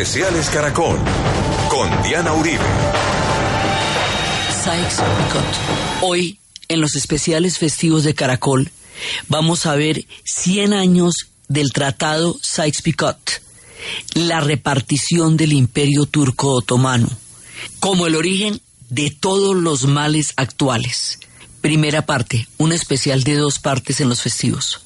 especiales 0.00 0.48
Caracol 0.50 0.96
con 1.68 1.90
Diana 2.04 2.32
Uribe. 2.32 2.64
Sykes-Picot. 4.62 6.02
Hoy, 6.02 6.38
en 6.68 6.80
los 6.80 6.94
especiales 6.94 7.58
festivos 7.58 8.04
de 8.04 8.14
Caracol, 8.14 8.70
vamos 9.26 9.66
a 9.66 9.74
ver 9.74 10.04
100 10.24 10.72
años 10.72 11.14
del 11.48 11.72
Tratado 11.72 12.36
Sykes-Picot, 12.40 13.42
la 14.14 14.40
repartición 14.40 15.36
del 15.36 15.52
Imperio 15.52 16.06
Turco 16.06 16.52
Otomano, 16.52 17.10
como 17.80 18.06
el 18.06 18.14
origen 18.14 18.60
de 18.90 19.10
todos 19.10 19.56
los 19.56 19.88
males 19.88 20.32
actuales. 20.36 21.18
Primera 21.60 22.06
parte, 22.06 22.46
un 22.56 22.70
especial 22.70 23.24
de 23.24 23.34
dos 23.34 23.58
partes 23.58 24.00
en 24.00 24.08
los 24.08 24.22
festivos. 24.22 24.80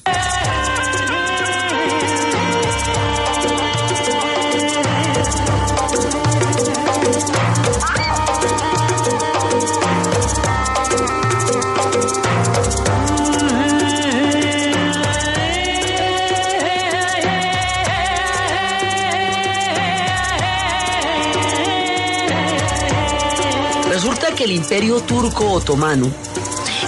El 24.43 24.51
imperio 24.51 24.99
turco 24.99 25.51
otomano, 25.51 26.11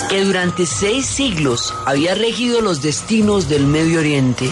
que 0.10 0.22
durante 0.22 0.66
seis 0.66 1.06
siglos 1.06 1.74
había 1.86 2.14
regido 2.14 2.60
los 2.60 2.82
destinos 2.82 3.48
del 3.48 3.66
Medio 3.66 4.00
Oriente, 4.00 4.52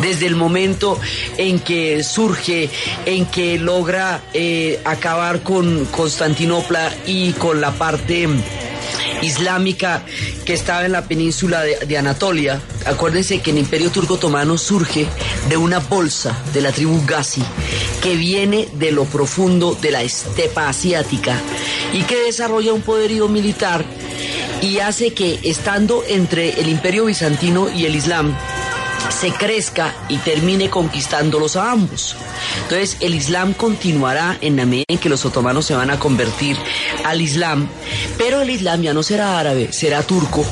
desde 0.00 0.26
el 0.26 0.36
momento 0.36 0.98
en 1.38 1.58
que 1.58 2.04
surge, 2.04 2.70
en 3.04 3.26
que 3.26 3.58
logra 3.58 4.22
eh, 4.32 4.80
acabar 4.84 5.42
con 5.42 5.86
Constantinopla 5.86 6.94
y 7.04 7.32
con 7.32 7.60
la 7.60 7.72
parte 7.72 8.28
islámica 9.22 10.02
que 10.44 10.54
estaba 10.54 10.84
en 10.84 10.92
la 10.92 11.06
península 11.06 11.62
de, 11.62 11.98
Anatolia. 11.98 12.60
Acuérdense 12.84 13.40
que 13.40 13.50
el 13.50 13.58
imperio 13.58 13.90
turco 13.90 14.14
otomano 14.14 14.58
surge 14.58 15.06
de 15.48 15.56
una 15.56 15.78
bolsa 15.78 16.36
de 16.52 16.60
la 16.60 16.72
tribu 16.72 17.02
Gazi 17.06 17.42
que 18.02 18.16
viene 18.16 18.68
de 18.74 18.92
lo 18.92 19.04
profundo 19.04 19.76
de 19.80 19.90
la 19.90 20.02
estepa 20.02 20.68
asiática 20.68 21.40
y 21.92 22.02
que 22.02 22.24
desarrolla 22.24 22.72
un 22.72 22.82
poderío 22.82 23.28
militar 23.28 23.84
y 24.62 24.78
hace 24.78 25.12
que 25.12 25.40
estando 25.42 26.04
entre 26.08 26.60
el 26.60 26.68
imperio 26.68 27.06
bizantino 27.06 27.68
y 27.70 27.86
el 27.86 27.94
islam 27.94 28.36
se 29.10 29.32
crezca 29.32 29.94
y 30.08 30.18
termine 30.18 30.70
conquistándolos 30.70 31.56
a 31.56 31.72
ambos. 31.72 32.16
Entonces 32.62 32.96
el 33.00 33.14
Islam 33.14 33.52
continuará 33.54 34.38
en 34.40 34.56
la 34.56 34.66
medida 34.66 34.84
en 34.88 34.98
que 34.98 35.08
los 35.08 35.24
otomanos 35.24 35.66
se 35.66 35.74
van 35.74 35.90
a 35.90 35.98
convertir 35.98 36.56
al 37.04 37.20
Islam, 37.20 37.68
pero 38.18 38.42
el 38.42 38.50
Islam 38.50 38.82
ya 38.82 38.94
no 38.94 39.02
será 39.02 39.38
árabe, 39.38 39.72
será 39.72 40.02
turco, 40.02 40.44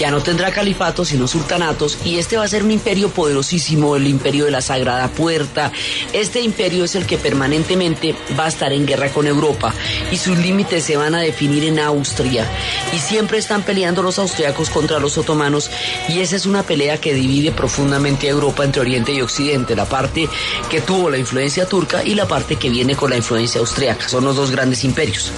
ya 0.00 0.10
no 0.10 0.22
tendrá 0.22 0.50
califatos 0.50 1.08
sino 1.08 1.28
sultanatos 1.28 1.98
y 2.04 2.18
este 2.18 2.38
va 2.38 2.44
a 2.44 2.48
ser 2.48 2.64
un 2.64 2.70
imperio 2.70 3.10
poderosísimo, 3.10 3.96
el 3.96 4.06
imperio 4.06 4.46
de 4.46 4.50
la 4.50 4.62
Sagrada 4.62 5.08
Puerta. 5.08 5.70
Este 6.14 6.40
imperio 6.40 6.84
es 6.84 6.94
el 6.94 7.04
que 7.04 7.18
permanentemente 7.18 8.14
va 8.38 8.46
a 8.46 8.48
estar 8.48 8.72
en 8.72 8.86
guerra 8.86 9.10
con 9.10 9.26
Europa 9.26 9.74
y 10.10 10.16
sus 10.16 10.38
límites 10.38 10.84
se 10.84 10.96
van 10.96 11.14
a 11.14 11.20
definir 11.20 11.64
en 11.64 11.78
Austria 11.78 12.46
y 12.94 12.98
siempre 12.98 13.36
están 13.38 13.62
peleando 13.62 14.02
los 14.02 14.18
austriacos 14.18 14.70
contra 14.70 14.98
los 14.98 15.18
otomanos 15.18 15.70
y 16.08 16.20
esa 16.20 16.36
es 16.36 16.46
una 16.46 16.62
pelea 16.62 16.98
que 16.98 17.12
divide 17.12 17.52
profundamente 17.52 18.26
a 18.26 18.30
Europa 18.30 18.64
entre 18.64 18.80
Oriente 18.80 19.12
y 19.12 19.20
Occidente, 19.20 19.76
la 19.76 19.84
parte 19.84 20.28
que 20.70 20.80
tuvo 20.80 21.10
la 21.10 21.18
influencia 21.18 21.66
turca 21.66 22.02
y 22.02 22.14
la 22.14 22.26
parte 22.26 22.56
que 22.56 22.70
viene 22.70 22.96
con 22.96 23.10
la 23.10 23.16
influencia 23.16 23.60
austriaca. 23.60 24.08
Son 24.08 24.24
los 24.24 24.36
dos 24.36 24.50
grandes 24.50 24.82
imperios. 24.84 25.30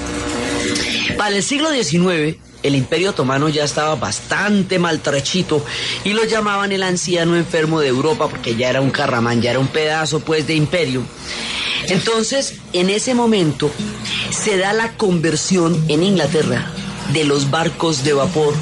Para 1.17 1.37
el 1.37 1.43
siglo 1.43 1.71
XIX, 1.71 2.37
el 2.63 2.75
imperio 2.75 3.11
otomano 3.11 3.49
ya 3.49 3.65
estaba 3.65 3.95
bastante 3.97 4.79
maltrechito 4.79 5.65
y 6.05 6.13
lo 6.13 6.25
llamaban 6.25 6.73
el 6.73 6.83
anciano 6.83 7.37
enfermo 7.37 7.81
de 7.81 7.89
Europa 7.89 8.29
porque 8.29 8.57
ya 8.57 8.71
era 8.71 8.81
un 8.81 8.91
carramán, 8.91 9.43
ya 9.43 9.51
era 9.51 9.59
un 9.59 9.69
pedazo 9.69 10.21
pues 10.21 10.47
de 10.47 10.55
imperio. 10.55 11.03
Entonces, 11.89 12.55
en 12.73 12.91
ese 12.91 13.15
momento 13.15 13.71
se 14.31 14.57
da 14.57 14.73
la 14.73 14.97
conversión 14.97 15.85
en 15.89 16.03
Inglaterra 16.03 16.71
de 17.13 17.25
los 17.25 17.51
barcos 17.51 18.05
de 18.05 18.13
vapor 18.13 18.55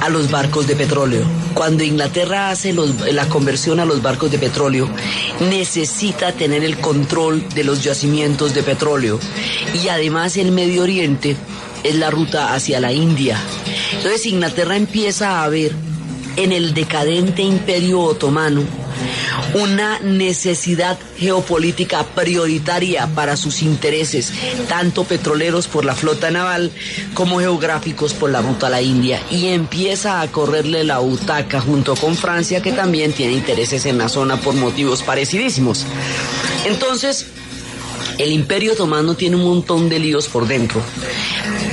a 0.00 0.08
los 0.08 0.30
barcos 0.30 0.66
de 0.66 0.76
petróleo. 0.76 1.22
Cuando 1.54 1.84
Inglaterra 1.84 2.50
hace 2.50 2.74
la 3.12 3.28
conversión 3.28 3.80
a 3.80 3.84
los 3.84 4.02
barcos 4.02 4.30
de 4.30 4.38
petróleo, 4.38 4.88
necesita 5.48 6.32
tener 6.32 6.64
el 6.64 6.78
control 6.78 7.48
de 7.54 7.64
los 7.64 7.82
yacimientos 7.82 8.54
de 8.54 8.62
petróleo. 8.62 9.18
Y 9.82 9.88
además 9.88 10.36
el 10.36 10.52
Medio 10.52 10.82
Oriente 10.82 11.36
es 11.86 11.94
la 11.96 12.10
ruta 12.10 12.54
hacia 12.54 12.80
la 12.80 12.92
India. 12.92 13.40
Entonces 13.92 14.26
Inglaterra 14.26 14.76
empieza 14.76 15.42
a 15.42 15.48
ver 15.48 15.72
en 16.36 16.52
el 16.52 16.74
decadente 16.74 17.42
imperio 17.42 18.00
otomano 18.00 18.62
una 19.54 19.98
necesidad 20.00 20.98
geopolítica 21.18 22.04
prioritaria 22.04 23.06
para 23.14 23.36
sus 23.36 23.62
intereses, 23.62 24.32
tanto 24.68 25.04
petroleros 25.04 25.66
por 25.66 25.84
la 25.84 25.94
flota 25.94 26.30
naval 26.30 26.70
como 27.14 27.38
geográficos 27.40 28.12
por 28.12 28.30
la 28.30 28.42
ruta 28.42 28.66
a 28.66 28.70
la 28.70 28.82
India, 28.82 29.22
y 29.30 29.48
empieza 29.48 30.20
a 30.20 30.30
correrle 30.30 30.84
la 30.84 30.98
butaca 30.98 31.60
junto 31.60 31.94
con 31.94 32.16
Francia, 32.16 32.60
que 32.60 32.72
también 32.72 33.12
tiene 33.12 33.34
intereses 33.34 33.86
en 33.86 33.98
la 33.98 34.08
zona 34.08 34.36
por 34.36 34.54
motivos 34.54 35.02
parecidísimos. 35.02 35.86
Entonces, 36.66 37.26
el 38.18 38.32
imperio 38.32 38.72
otomano 38.72 39.14
tiene 39.14 39.36
un 39.36 39.44
montón 39.44 39.88
de 39.88 39.98
líos 39.98 40.28
por 40.28 40.46
dentro. 40.46 40.80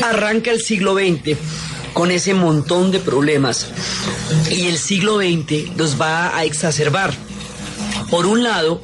Arranca 0.03 0.51
el 0.51 0.61
siglo 0.61 0.95
XX 0.95 1.37
con 1.93 2.11
ese 2.11 2.33
montón 2.33 2.91
de 2.91 2.99
problemas 2.99 3.67
y 4.51 4.67
el 4.67 4.77
siglo 4.77 5.19
XX 5.19 5.77
los 5.77 5.99
va 5.99 6.35
a 6.35 6.43
exacerbar. 6.43 7.13
Por 8.09 8.25
un 8.25 8.43
lado, 8.43 8.81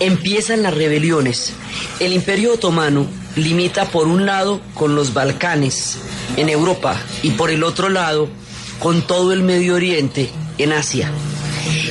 empiezan 0.00 0.62
las 0.62 0.74
rebeliones. 0.74 1.54
El 1.98 2.12
imperio 2.12 2.52
otomano 2.52 3.06
limita 3.36 3.86
por 3.86 4.06
un 4.06 4.26
lado 4.26 4.60
con 4.74 4.94
los 4.94 5.14
Balcanes 5.14 5.96
en 6.36 6.50
Europa 6.50 7.00
y 7.22 7.30
por 7.30 7.50
el 7.50 7.64
otro 7.64 7.88
lado 7.88 8.28
con 8.80 9.00
todo 9.00 9.32
el 9.32 9.42
Medio 9.42 9.76
Oriente 9.76 10.28
en 10.58 10.72
Asia. 10.72 11.10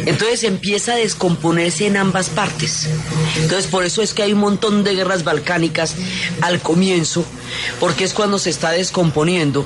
Entonces 0.05 0.43
empieza 0.43 0.93
a 0.93 0.97
descomponerse 0.97 1.87
en 1.87 1.97
ambas 1.97 2.29
partes. 2.29 2.89
Entonces 3.37 3.67
por 3.67 3.83
eso 3.83 4.01
es 4.01 4.13
que 4.13 4.23
hay 4.23 4.33
un 4.33 4.39
montón 4.39 4.83
de 4.83 4.95
guerras 4.95 5.23
balcánicas 5.23 5.95
al 6.41 6.59
comienzo, 6.59 7.25
porque 7.79 8.03
es 8.03 8.13
cuando 8.13 8.39
se 8.39 8.49
está 8.49 8.71
descomponiendo. 8.71 9.65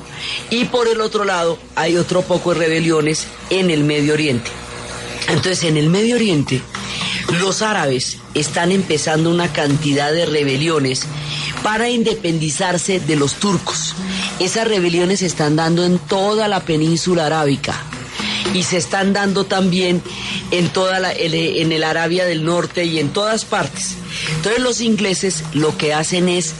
Y 0.49 0.65
por 0.65 0.87
el 0.87 1.01
otro 1.01 1.25
lado 1.25 1.57
hay 1.75 1.97
otro 1.97 2.21
poco 2.21 2.53
de 2.53 2.59
rebeliones 2.59 3.27
en 3.49 3.71
el 3.71 3.83
Medio 3.83 4.13
Oriente. 4.13 4.51
Entonces 5.27 5.63
en 5.63 5.77
el 5.77 5.89
Medio 5.89 6.15
Oriente 6.15 6.61
los 7.41 7.61
árabes 7.61 8.17
están 8.33 8.71
empezando 8.71 9.29
una 9.29 9.51
cantidad 9.51 10.13
de 10.13 10.25
rebeliones 10.25 11.01
para 11.63 11.89
independizarse 11.89 12.99
de 12.99 13.15
los 13.15 13.33
turcos. 13.33 13.95
Esas 14.39 14.67
rebeliones 14.67 15.19
se 15.19 15.25
están 15.25 15.55
dando 15.55 15.83
en 15.83 15.99
toda 15.99 16.47
la 16.47 16.61
península 16.61 17.25
arábica 17.25 17.86
y 18.53 18.63
se 18.63 18.77
están 18.77 19.13
dando 19.13 19.45
también 19.45 20.01
en 20.51 20.69
toda 20.69 20.99
la, 20.99 21.11
en 21.11 21.71
el 21.71 21.83
Arabia 21.83 22.25
del 22.25 22.43
Norte 22.43 22.85
y 22.85 22.99
en 22.99 23.09
todas 23.09 23.45
partes. 23.45 23.95
Entonces 24.35 24.61
los 24.61 24.81
ingleses 24.81 25.43
lo 25.53 25.77
que 25.77 25.93
hacen 25.93 26.29
es 26.29 26.53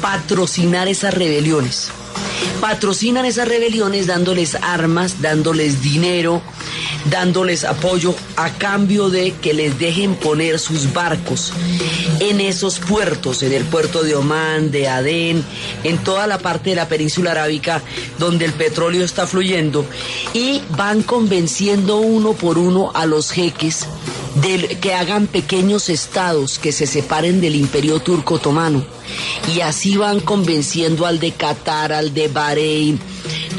patrocinar 0.00 0.88
esas 0.88 1.14
rebeliones. 1.14 1.88
Patrocinan 2.60 3.24
esas 3.24 3.48
rebeliones 3.48 4.06
dándoles 4.06 4.54
armas, 4.54 5.22
dándoles 5.22 5.82
dinero, 5.82 6.42
dándoles 7.06 7.64
apoyo 7.64 8.14
a 8.36 8.50
cambio 8.50 9.08
de 9.08 9.32
que 9.32 9.54
les 9.54 9.78
dejen 9.78 10.14
poner 10.14 10.58
sus 10.58 10.92
barcos 10.92 11.52
en 12.20 12.40
esos 12.40 12.78
puertos, 12.78 13.42
en 13.42 13.52
el 13.52 13.64
puerto 13.64 14.02
de 14.02 14.14
Omán, 14.14 14.70
de 14.70 14.88
Adén, 14.88 15.44
en 15.84 15.98
toda 15.98 16.26
la 16.26 16.38
parte 16.38 16.70
de 16.70 16.76
la 16.76 16.88
península 16.88 17.32
arábica 17.32 17.82
donde 18.18 18.44
el 18.44 18.52
petróleo 18.52 19.04
está 19.04 19.26
fluyendo 19.26 19.84
y 20.34 20.60
van 20.76 21.02
convenciendo 21.02 21.98
uno 21.98 22.32
por 22.32 22.58
uno 22.58 22.90
a 22.94 23.06
los 23.06 23.30
jeques 23.30 23.86
de 24.36 24.78
que 24.80 24.94
hagan 24.94 25.26
pequeños 25.26 25.88
estados 25.88 26.58
que 26.58 26.72
se 26.72 26.86
separen 26.86 27.40
del 27.40 27.56
imperio 27.56 28.00
turco 28.00 28.34
otomano. 28.34 28.84
Y 29.54 29.60
así 29.60 29.96
van 29.96 30.20
convenciendo 30.20 31.04
al 31.06 31.18
de 31.18 31.32
Qatar, 31.32 31.92
al 31.92 32.14
de 32.14 32.28
Bahrein, 32.28 33.00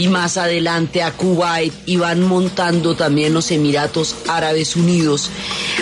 y 0.01 0.07
más 0.07 0.37
adelante 0.37 1.03
a 1.03 1.11
Kuwait 1.11 1.71
y 1.85 1.97
van 1.97 2.23
montando 2.23 2.95
también 2.95 3.35
los 3.35 3.51
Emiratos 3.51 4.15
Árabes 4.27 4.75
Unidos 4.75 5.29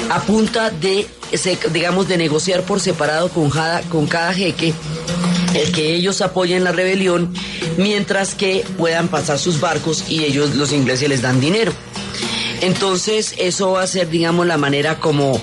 a 0.09 0.19
punta 0.23 0.71
de, 0.71 1.07
digamos, 1.71 2.09
de 2.09 2.17
negociar 2.17 2.63
por 2.63 2.81
separado 2.81 3.29
con 3.29 3.49
cada, 3.49 3.79
con 3.83 4.07
cada 4.07 4.33
jeque 4.33 4.73
el 5.53 5.71
que 5.71 5.95
ellos 5.95 6.21
apoyen 6.21 6.65
la 6.65 6.73
rebelión 6.73 7.33
mientras 7.77 8.35
que 8.35 8.65
puedan 8.77 9.07
pasar 9.07 9.39
sus 9.39 9.61
barcos 9.61 10.03
y 10.09 10.25
ellos 10.25 10.53
los 10.55 10.73
ingleses 10.73 11.07
les 11.07 11.21
dan 11.21 11.39
dinero. 11.39 11.71
Entonces 12.59 13.35
eso 13.37 13.71
va 13.71 13.83
a 13.83 13.87
ser, 13.87 14.09
digamos, 14.09 14.45
la 14.45 14.57
manera 14.57 14.99
como, 14.99 15.41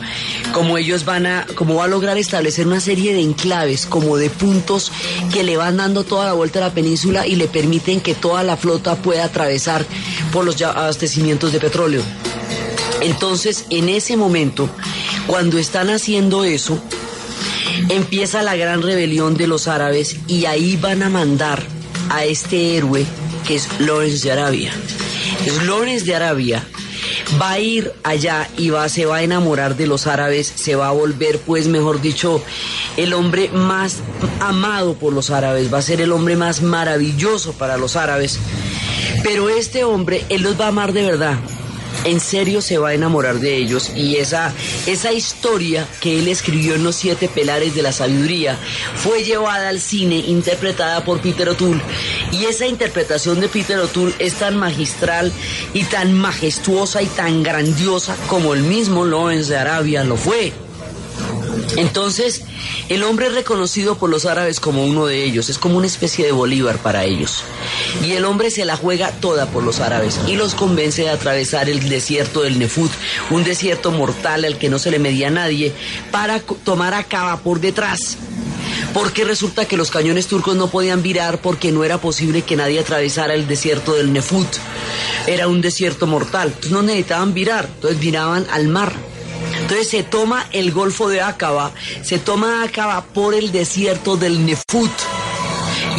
como 0.57 0.79
ellos 0.79 1.05
van 1.05 1.27
a, 1.27 1.47
como 1.55 1.75
va 1.75 1.85
a 1.85 1.87
lograr 1.87 2.17
establecer 2.17 2.67
una 2.67 2.81
serie 2.81 3.13
de 3.13 3.21
enclaves, 3.21 3.85
como 3.85 4.17
de 4.17 4.31
puntos 4.31 4.91
que 5.31 5.45
le 5.45 5.59
van 5.59 5.77
dando 5.77 6.03
toda 6.03 6.25
la 6.25 6.33
vuelta 6.33 6.61
a 6.61 6.69
la 6.69 6.73
península 6.73 7.27
y 7.27 7.37
le 7.37 7.47
permiten 7.47 8.01
que 8.01 8.15
toda 8.15 8.43
la 8.43 8.57
flota 8.57 8.97
pueda 8.97 9.27
atravesar 9.27 9.85
por 10.33 10.47
los 10.47 10.61
abastecimientos 10.63 11.53
de 11.53 11.61
petróleo. 11.61 12.01
Entonces, 13.03 13.67
en 13.69 13.91
ese 13.91 14.17
momento, 14.17 14.71
cuando 15.27 15.59
están 15.59 15.91
haciendo 15.91 16.43
eso, 16.43 16.83
empieza 17.91 18.43
la 18.43 18.57
gran 18.57 18.81
rebelión 18.81 19.37
de 19.37 19.49
los 19.49 19.69
árabes 19.69 20.17
y 20.27 20.47
ahí 20.47 20.79
van 20.79 21.03
a 21.03 21.11
mandar 21.11 21.63
a 22.09 22.25
este 22.25 22.79
héroe 22.79 23.05
que 23.47 23.57
es 23.57 23.69
Lawrence 23.79 24.27
de 24.27 24.33
Arabia. 24.33 24.73
Es 25.45 25.63
Lawrence 25.65 26.07
de 26.07 26.15
Arabia 26.15 26.67
va 27.41 27.53
a 27.53 27.59
ir 27.59 27.93
allá 28.03 28.49
y 28.57 28.71
va, 28.71 28.89
se 28.89 29.07
va 29.07 29.17
a 29.17 29.23
enamorar 29.23 29.77
de 29.77 29.87
los 29.87 30.07
árabes, 30.07 30.53
se 30.55 30.77
va 30.77 30.89
a 30.89 30.93
volver, 30.93 31.39
pues 31.41 31.69
mejor 31.69 32.01
dicho, 32.01 32.43
el 32.97 33.13
hombre 33.13 33.51
más 33.53 33.99
amado 34.41 34.95
por 34.95 35.13
los 35.13 35.31
árabes, 35.31 35.73
va 35.73 35.79
a 35.79 35.83
ser 35.83 36.01
el 36.01 36.13
hombre 36.13 36.37
más 36.37 36.63
maravilloso 36.63 37.53
para 37.53 37.77
los 37.77 37.97
árabes. 37.97 38.39
Pero 39.23 39.49
este 39.49 39.85
hombre, 39.85 40.25
él 40.29 40.43
los 40.43 40.61
va 40.61 40.67
a 40.67 40.69
amar 40.69 40.93
de 40.93 41.03
verdad 41.03 41.39
en 42.07 42.21
serio 42.21 42.61
se 42.61 42.79
va 42.79 42.91
a 42.91 42.95
enamorar 42.95 43.41
de 43.41 43.57
ellos 43.57 43.91
y 43.95 44.17
esa, 44.17 44.53
esa 44.87 45.13
historia 45.13 45.87
que 46.01 46.19
él 46.19 46.29
escribió 46.29 46.75
en 46.75 46.85
Los 46.85 46.97
Siete 46.97 47.29
Pelares 47.29 47.75
de 47.75 47.83
la 47.83 47.93
Sabiduría 47.93 48.57
fue 48.95 49.25
llevada 49.25 49.69
al 49.69 49.81
cine 49.81 50.17
interpretada 50.17 51.05
por 51.05 51.21
Peter 51.21 51.49
O'Toole 51.49 51.81
y 52.33 52.45
esa 52.45 52.67
interpretación 52.67 53.41
de 53.41 53.49
Peter 53.49 53.79
O'Toole 53.79 54.15
es 54.19 54.35
tan 54.35 54.57
magistral 54.57 55.33
y 55.75 55.85
tan 55.85 56.13
majestuosa 56.13 57.03
y 57.03 57.07
tan 57.07 57.43
grandiosa 57.43 58.17
como 58.29 58.55
el 58.55 58.63
mismo 58.63 59.05
Lawrence 59.05 59.51
de 59.51 59.59
Arabia 59.59 60.05
lo 60.05 60.17
fue. 60.17 60.66
Entonces, 61.77 62.43
el 62.89 63.03
hombre 63.03 63.27
es 63.27 63.35
reconocido 63.35 63.97
por 63.97 64.09
los 64.09 64.25
árabes 64.25 64.61
como 64.61 64.85
uno 64.85 65.07
de 65.07 65.25
ellos, 65.25 65.49
es 65.49 65.59
como 65.59 65.77
una 65.77 65.87
especie 65.87 66.25
de 66.25 66.33
Bolívar 66.33 66.79
para 66.79 67.05
ellos. 67.05 67.43
Y 68.05 68.13
el 68.13 68.25
hombre 68.25 68.51
se 68.51 68.65
la 68.65 68.77
juega 68.77 69.11
toda 69.11 69.47
por 69.47 69.63
los 69.63 69.81
árabes 69.81 70.21
y 70.27 70.37
los 70.37 70.55
convence 70.55 71.03
de 71.03 71.11
atravesar 71.11 71.69
el 71.69 71.89
desierto 71.89 72.43
del 72.43 72.59
Nefut, 72.59 72.91
un 73.31 73.45
desierto 73.45 73.91
mortal 73.91 74.45
al 74.45 74.59
que 74.59 74.69
no 74.69 74.79
se 74.79 74.91
le 74.91 74.99
medía 74.99 75.31
nadie, 75.31 75.73
para 76.11 76.41
tomar 76.41 76.95
a 76.95 77.05
Cava 77.05 77.39
por 77.39 77.61
detrás. 77.61 78.17
Porque 78.95 79.25
resulta 79.25 79.67
que 79.67 79.77
los 79.77 79.91
cañones 79.91 80.27
turcos 80.27 80.57
no 80.57 80.69
podían 80.69 81.03
virar 81.03 81.41
porque 81.41 81.73
no 81.73 81.85
era 81.85 81.99
posible 81.99 82.43
que 82.43 82.57
nadie 82.57 82.81
atravesara 82.81 83.35
el 83.35 83.47
desierto 83.47 83.95
del 83.95 84.13
Nefut. 84.13 84.49
Era 85.27 85.49
un 85.49 85.61
desierto 85.61 86.07
mortal. 86.07 86.49
Entonces 86.49 86.73
no 86.73 86.83
necesitaban 86.83 87.35
virar, 87.35 87.69
entonces 87.75 88.01
viraban 88.01 88.47
al 88.51 88.69
mar. 88.69 88.95
Entonces 89.67 89.89
se 89.89 90.05
toma 90.05 90.47
el 90.53 90.71
Golfo 90.71 91.09
de 91.09 91.21
Acaba, 91.21 91.73
se 92.05 92.21
toma 92.21 92.63
Acaba 92.63 93.03
por 93.03 93.35
el 93.35 93.51
desierto 93.51 94.17
del 94.17 94.47
Nefut 94.47 94.93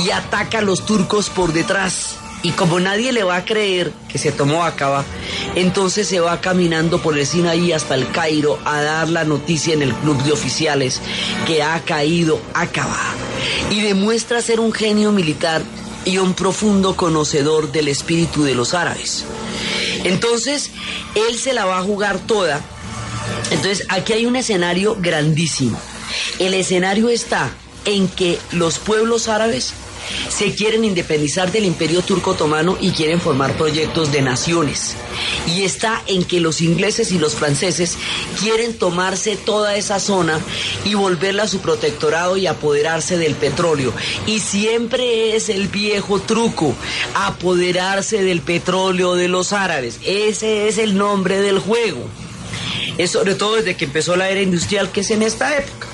y 0.05 0.09
ataca 0.11 0.59
a 0.59 0.61
los 0.61 0.85
turcos 0.85 1.29
por 1.29 1.51
detrás. 1.51 2.15
Y 2.43 2.51
como 2.51 2.79
nadie 2.79 3.11
le 3.11 3.25
va 3.25 3.35
a 3.35 3.43
creer 3.43 3.91
que 4.07 4.19
se 4.19 4.31
tomó 4.31 4.63
Acaba, 4.63 5.03
entonces 5.55 6.07
se 6.07 6.21
va 6.21 6.39
caminando 6.39 7.01
por 7.01 7.17
el 7.17 7.27
Sinaí 7.27 7.73
hasta 7.73 7.95
el 7.95 8.09
Cairo 8.09 8.57
a 8.63 8.81
dar 8.81 9.09
la 9.09 9.25
noticia 9.25 9.73
en 9.73 9.81
el 9.81 9.93
club 9.95 10.23
de 10.23 10.31
oficiales 10.31 11.01
que 11.45 11.61
ha 11.61 11.77
caído 11.81 12.39
Acaba. 12.53 12.97
Y 13.69 13.81
demuestra 13.81 14.41
ser 14.41 14.61
un 14.61 14.71
genio 14.71 15.11
militar 15.11 15.61
y 16.05 16.19
un 16.19 16.35
profundo 16.35 16.95
conocedor 16.95 17.69
del 17.73 17.89
espíritu 17.89 18.45
de 18.45 18.55
los 18.55 18.73
árabes. 18.73 19.25
Entonces, 20.05 20.71
él 21.15 21.37
se 21.37 21.51
la 21.51 21.65
va 21.65 21.79
a 21.79 21.83
jugar 21.83 22.17
toda 22.19 22.61
entonces, 23.51 23.85
aquí 23.89 24.13
hay 24.13 24.25
un 24.25 24.35
escenario 24.35 24.97
grandísimo. 24.99 25.79
El 26.39 26.53
escenario 26.53 27.09
está 27.09 27.51
en 27.85 28.07
que 28.07 28.39
los 28.51 28.79
pueblos 28.79 29.27
árabes 29.27 29.73
se 30.29 30.53
quieren 30.53 30.85
independizar 30.85 31.51
del 31.51 31.65
imperio 31.65 32.01
turco 32.01 32.31
otomano 32.31 32.77
y 32.79 32.91
quieren 32.91 33.19
formar 33.19 33.57
proyectos 33.57 34.11
de 34.11 34.21
naciones. 34.21 34.95
Y 35.47 35.63
está 35.63 36.01
en 36.07 36.23
que 36.23 36.39
los 36.39 36.61
ingleses 36.61 37.11
y 37.11 37.19
los 37.19 37.35
franceses 37.35 37.97
quieren 38.39 38.77
tomarse 38.77 39.35
toda 39.35 39.75
esa 39.75 39.99
zona 39.99 40.39
y 40.85 40.93
volverla 40.93 41.43
a 41.43 41.47
su 41.47 41.59
protectorado 41.59 42.37
y 42.37 42.47
apoderarse 42.47 43.17
del 43.17 43.35
petróleo. 43.35 43.93
Y 44.25 44.39
siempre 44.39 45.35
es 45.35 45.49
el 45.49 45.67
viejo 45.67 46.19
truco, 46.19 46.73
apoderarse 47.15 48.23
del 48.23 48.41
petróleo 48.41 49.15
de 49.15 49.27
los 49.27 49.53
árabes. 49.53 49.99
Ese 50.05 50.67
es 50.67 50.77
el 50.77 50.97
nombre 50.97 51.41
del 51.41 51.59
juego 51.59 52.07
es 52.97 53.11
sobre 53.11 53.35
todo 53.35 53.55
desde 53.55 53.75
que 53.75 53.85
empezó 53.85 54.15
la 54.15 54.29
era 54.29 54.41
industrial, 54.41 54.91
que 54.91 55.01
es 55.01 55.11
en 55.11 55.21
esta 55.21 55.57
época. 55.57 55.87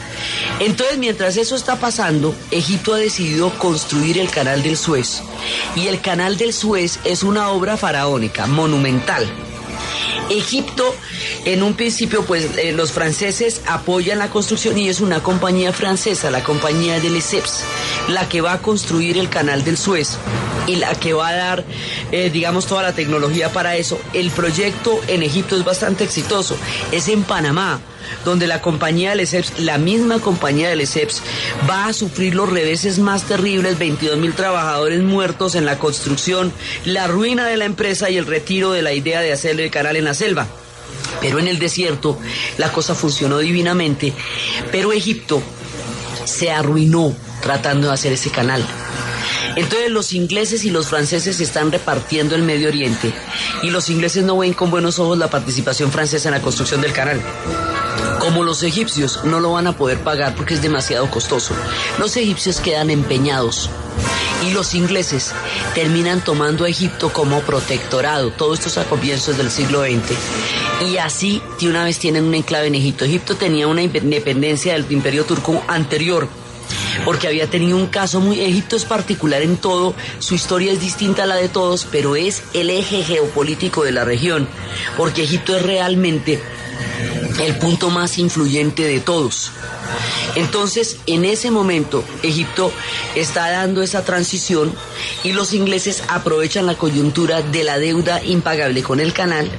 Entonces, 0.60 0.98
mientras 0.98 1.38
eso 1.38 1.56
está 1.56 1.78
pasando, 1.78 2.36
Egipto 2.52 2.94
ha 2.94 2.98
decidido 2.98 3.58
construir 3.58 4.18
el 4.20 4.30
canal 4.30 4.64
del 4.64 4.78
Suez. 4.78 5.22
Y 5.76 5.88
el 5.88 6.02
canal 6.02 6.38
del 6.38 6.54
Suez 6.54 7.00
es 7.04 7.24
una 7.24 7.50
obra 7.50 7.78
faraónica, 7.78 8.46
monumental. 8.48 9.28
Egipto, 10.34 10.94
en 11.46 11.64
un 11.64 11.74
principio, 11.74 12.26
pues 12.26 12.58
eh, 12.58 12.72
los 12.74 12.92
franceses 12.92 13.62
apoyan 13.68 14.20
la 14.20 14.30
construcción 14.30 14.78
y 14.78 14.90
es 14.90 15.00
una 15.02 15.22
compañía 15.22 15.72
francesa, 15.74 16.32
la 16.32 16.44
compañía 16.44 17.00
de 17.00 17.10
Lesseps, 17.10 17.64
la 18.10 18.28
que 18.28 18.42
va 18.42 18.54
a 18.54 18.62
construir 18.62 19.18
el 19.18 19.30
canal 19.30 19.64
del 19.64 19.78
Suez 19.78 20.18
y 20.68 20.76
la 20.78 20.96
que 20.96 21.14
va 21.14 21.30
a 21.30 21.36
dar, 21.36 21.66
eh, 22.12 22.30
digamos, 22.30 22.66
toda 22.68 22.84
la 22.84 22.94
tecnología 22.94 23.52
para 23.52 23.76
eso. 23.76 24.00
El 24.14 24.32
proyecto 24.32 25.00
en 25.08 25.24
Egipto 25.24 25.56
es 25.56 25.64
bastante 25.64 26.04
exitoso, 26.04 26.56
es 26.92 27.08
en 27.08 27.24
Panamá 27.24 27.80
donde 28.26 28.48
la 28.48 28.62
compañía 28.62 29.12
de 29.12 29.18
Lesseps, 29.18 29.60
la 29.60 29.78
misma 29.78 30.20
compañía 30.20 30.70
de 30.70 30.76
Lesseps, 30.76 31.22
va 31.70 31.88
a 31.88 31.94
sufrir 31.94 32.36
los 32.36 32.50
reveses 32.50 33.00
más 33.00 33.24
terribles, 33.24 33.78
22 33.80 34.18
mil 34.18 34.34
trabajadores 34.34 35.02
muertos 35.02 35.56
en 35.56 35.66
la 35.66 35.78
construcción, 35.78 36.54
la 36.86 37.08
ruina 37.08 37.48
de 37.48 37.58
la 37.58 37.66
empresa 37.66 38.10
y 38.10 38.18
el 38.18 38.26
retiro 38.26 38.72
de 38.72 38.82
la 38.82 38.94
idea 38.94 39.22
de 39.22 39.34
hacer 39.34 39.60
el 39.60 39.72
canal 39.72 39.96
en 39.96 40.06
la 40.06 40.14
selva. 40.24 40.48
Pero 41.20 41.40
en 41.40 41.48
el 41.48 41.60
desierto 41.60 42.18
la 42.58 42.72
cosa 42.72 42.96
funcionó 42.96 43.40
divinamente, 43.40 44.14
pero 44.72 44.94
Egipto 44.94 45.42
se 46.26 46.52
arruinó 46.52 47.14
tratando 47.42 47.88
de 47.88 47.94
hacer 47.94 48.14
ese 48.14 48.30
canal. 48.30 48.66
Entonces 49.56 49.92
los 49.92 50.14
ingleses 50.14 50.64
y 50.64 50.72
los 50.72 50.88
franceses 50.88 51.40
están 51.40 51.72
repartiendo 51.72 52.36
el 52.36 52.42
Medio 52.42 52.70
Oriente 52.70 53.14
y 53.62 53.70
los 53.70 53.90
ingleses 53.90 54.24
no 54.24 54.38
ven 54.38 54.54
con 54.54 54.72
buenos 54.72 54.98
ojos 54.98 55.18
la 55.18 55.30
participación 55.30 55.92
francesa 55.92 56.30
en 56.30 56.36
la 56.36 56.42
construcción 56.42 56.82
del 56.82 56.94
canal. 56.94 57.22
Como 58.20 58.44
los 58.44 58.64
egipcios 58.64 59.26
no 59.26 59.42
lo 59.42 59.52
van 59.52 59.68
a 59.68 59.76
poder 59.76 60.00
pagar 60.00 60.36
porque 60.36 60.54
es 60.54 60.62
demasiado 60.62 61.12
costoso, 61.12 61.54
los 62.00 62.16
egipcios 62.16 62.62
quedan 62.62 62.90
empeñados 62.90 63.70
y 64.48 64.52
los 64.52 64.74
ingleses 64.76 65.32
terminan 65.74 66.24
tomando 66.24 66.66
a 66.66 66.70
Egipto 66.70 67.12
como 67.12 67.42
protectorado. 67.42 68.32
Todo 68.32 68.54
esto 68.54 68.68
es 68.68 68.78
a 68.78 68.86
comienzos 68.86 69.38
del 69.38 69.50
siglo 69.50 69.84
XX. 69.84 70.18
Y 70.90 70.98
así 70.98 71.42
de 71.60 71.70
una 71.70 71.84
vez 71.86 72.00
tienen 72.00 72.26
un 72.26 72.36
enclave 72.36 72.68
en 72.68 72.76
Egipto. 72.76 73.06
Egipto 73.06 73.36
tenía 73.36 73.68
una 73.68 73.82
independencia 73.82 74.74
del 74.74 74.86
imperio 74.92 75.24
turco 75.26 75.64
anterior 75.68 76.28
porque 77.06 77.28
había 77.28 77.50
tenido 77.50 77.78
un 77.78 77.88
caso 77.88 78.20
muy... 78.20 78.40
Egipto 78.42 78.76
es 78.76 78.86
particular 78.86 79.42
en 79.42 79.58
todo, 79.58 79.96
su 80.20 80.36
historia 80.36 80.72
es 80.72 80.80
distinta 80.80 81.24
a 81.24 81.26
la 81.26 81.36
de 81.36 81.50
todos, 81.50 81.88
pero 81.92 82.16
es 82.16 82.44
el 82.54 82.70
eje 82.70 83.04
geopolítico 83.04 83.84
de 83.84 83.92
la 83.92 84.06
región, 84.06 84.48
porque 84.98 85.24
Egipto 85.24 85.56
es 85.56 85.64
realmente 85.64 86.42
el 87.40 87.56
punto 87.58 87.90
más 87.90 88.18
influyente 88.18 88.84
de 88.84 89.00
todos. 89.00 89.52
Entonces, 90.36 90.98
en 91.06 91.26
ese 91.26 91.52
momento, 91.52 92.04
Egipto 92.24 92.72
está 93.16 93.50
dando 93.50 93.82
esa 93.82 94.04
transición 94.04 94.74
y 95.24 95.34
los 95.34 95.54
ingleses 95.54 96.04
aprovechan 96.08 96.66
la 96.66 96.76
coyuntura 96.76 97.42
de 97.42 97.64
la 97.64 97.78
deuda 97.78 98.24
impagable 98.24 98.84
con 98.84 99.00
el 99.00 99.14
canal 99.14 99.50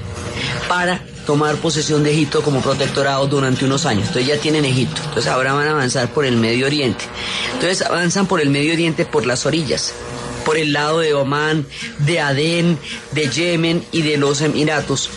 para 0.69 1.05
tomar 1.27 1.57
posesión 1.57 2.03
de 2.03 2.13
Egipto 2.13 2.43
como 2.43 2.61
protectorado 2.61 3.27
durante 3.27 3.65
unos 3.65 3.87
años. 3.87 4.09
Entonces 4.09 4.27
ya 4.27 4.39
tienen 4.39 4.65
Egipto. 4.65 5.01
Entonces 5.05 5.31
ahora 5.31 5.53
van 5.55 5.69
a 5.69 5.73
avanzar 5.73 6.09
por 6.13 6.25
el 6.25 6.37
Medio 6.37 6.67
Oriente. 6.67 7.05
Entonces 7.55 7.83
avanzan 7.83 8.27
por 8.27 8.41
el 8.41 8.51
Medio 8.51 8.73
Oriente 8.73 9.05
por 9.05 9.27
las 9.27 9.47
orillas, 9.47 9.95
por 10.45 10.59
el 10.59 10.73
lado 10.73 11.01
de 11.01 11.15
Omán, 11.15 11.67
de 11.99 12.21
Adén, 12.21 12.79
de 13.13 13.29
Yemen 13.31 13.85
y 13.93 14.03
de 14.03 14.17
los 14.19 14.41
Emiratos 14.43 15.09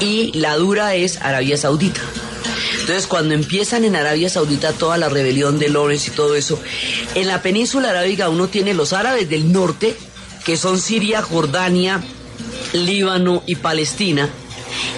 y 0.00 0.32
la 0.38 0.56
dura 0.56 0.94
es 0.94 1.20
Arabia 1.20 1.56
Saudita. 1.56 2.00
Entonces, 2.80 3.06
cuando 3.06 3.34
empiezan 3.34 3.84
en 3.84 3.96
Arabia 3.96 4.28
Saudita 4.28 4.72
toda 4.72 4.98
la 4.98 5.08
rebelión 5.08 5.58
de 5.58 5.70
Lawrence 5.70 6.10
y 6.10 6.14
todo 6.14 6.34
eso, 6.34 6.60
en 7.14 7.26
la 7.26 7.40
península 7.40 7.90
arábiga 7.90 8.28
uno 8.28 8.48
tiene 8.48 8.74
los 8.74 8.92
árabes 8.92 9.28
del 9.30 9.52
norte, 9.52 9.96
que 10.44 10.56
son 10.56 10.78
Siria, 10.78 11.22
Jordania, 11.22 12.02
Líbano 12.72 13.42
y 13.46 13.56
Palestina, 13.56 14.28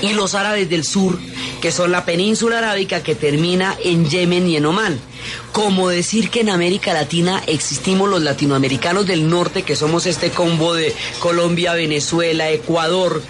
y 0.03 0.15
los 0.15 0.35
árabes 0.35 0.69
del 0.69 0.85
sur, 0.85 1.19
que 1.61 1.71
son 1.71 1.93
la 1.93 2.05
península 2.05 2.59
arábica 2.59 3.03
que 3.03 3.15
termina 3.15 3.77
en 3.85 4.09
Yemen 4.09 4.49
y 4.49 4.57
en 4.57 4.67
Omán. 4.67 4.99
Como 5.53 5.89
decir 5.89 6.31
que 6.31 6.41
en 6.41 6.51
América 6.51 6.93
Latina 6.93 7.43
existimos 7.47 8.09
los 8.09 8.23
latinoamericanos 8.23 9.07
del 9.07 9.29
norte, 9.29 9.63
que 9.63 9.77
somos 9.77 10.07
este 10.07 10.31
combo 10.31 10.75
de 10.75 10.95
Colombia, 11.19 11.73
Venezuela, 11.73 12.51
Ecuador, 12.51 13.23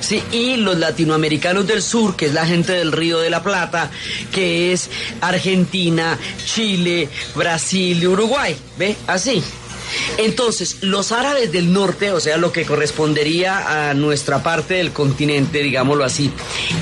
¿sí? 0.00 0.22
y 0.32 0.56
los 0.56 0.78
latinoamericanos 0.78 1.66
del 1.66 1.82
sur, 1.82 2.16
que 2.16 2.26
es 2.26 2.34
la 2.34 2.46
gente 2.46 2.72
del 2.72 2.92
Río 2.92 3.18
de 3.18 3.30
la 3.30 3.42
Plata, 3.42 3.90
que 4.32 4.72
es 4.72 4.90
Argentina, 5.20 6.18
Chile, 6.44 7.08
Brasil 7.34 8.02
y 8.02 8.06
Uruguay. 8.06 8.56
¿Ve? 8.78 8.96
Así. 9.06 9.42
Entonces, 10.16 10.78
los 10.80 11.12
árabes 11.12 11.52
del 11.52 11.72
norte, 11.72 12.12
o 12.12 12.20
sea, 12.20 12.36
lo 12.36 12.52
que 12.52 12.64
correspondería 12.64 13.88
a 13.90 13.94
nuestra 13.94 14.42
parte 14.42 14.74
del 14.74 14.92
continente, 14.92 15.62
digámoslo 15.62 16.04
así, 16.04 16.30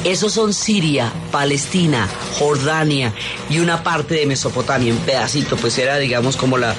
esos 0.04 0.32
son 0.32 0.52
Siria, 0.52 1.12
Palestina, 1.30 2.08
Jordania 2.38 3.14
y 3.50 3.58
una 3.58 3.82
parte 3.82 4.14
de 4.14 4.26
Mesopotamia, 4.26 4.92
un 4.92 5.00
pedacito, 5.00 5.56
pues 5.56 5.78
era, 5.78 5.98
digamos, 5.98 6.36
como 6.36 6.58
la... 6.58 6.74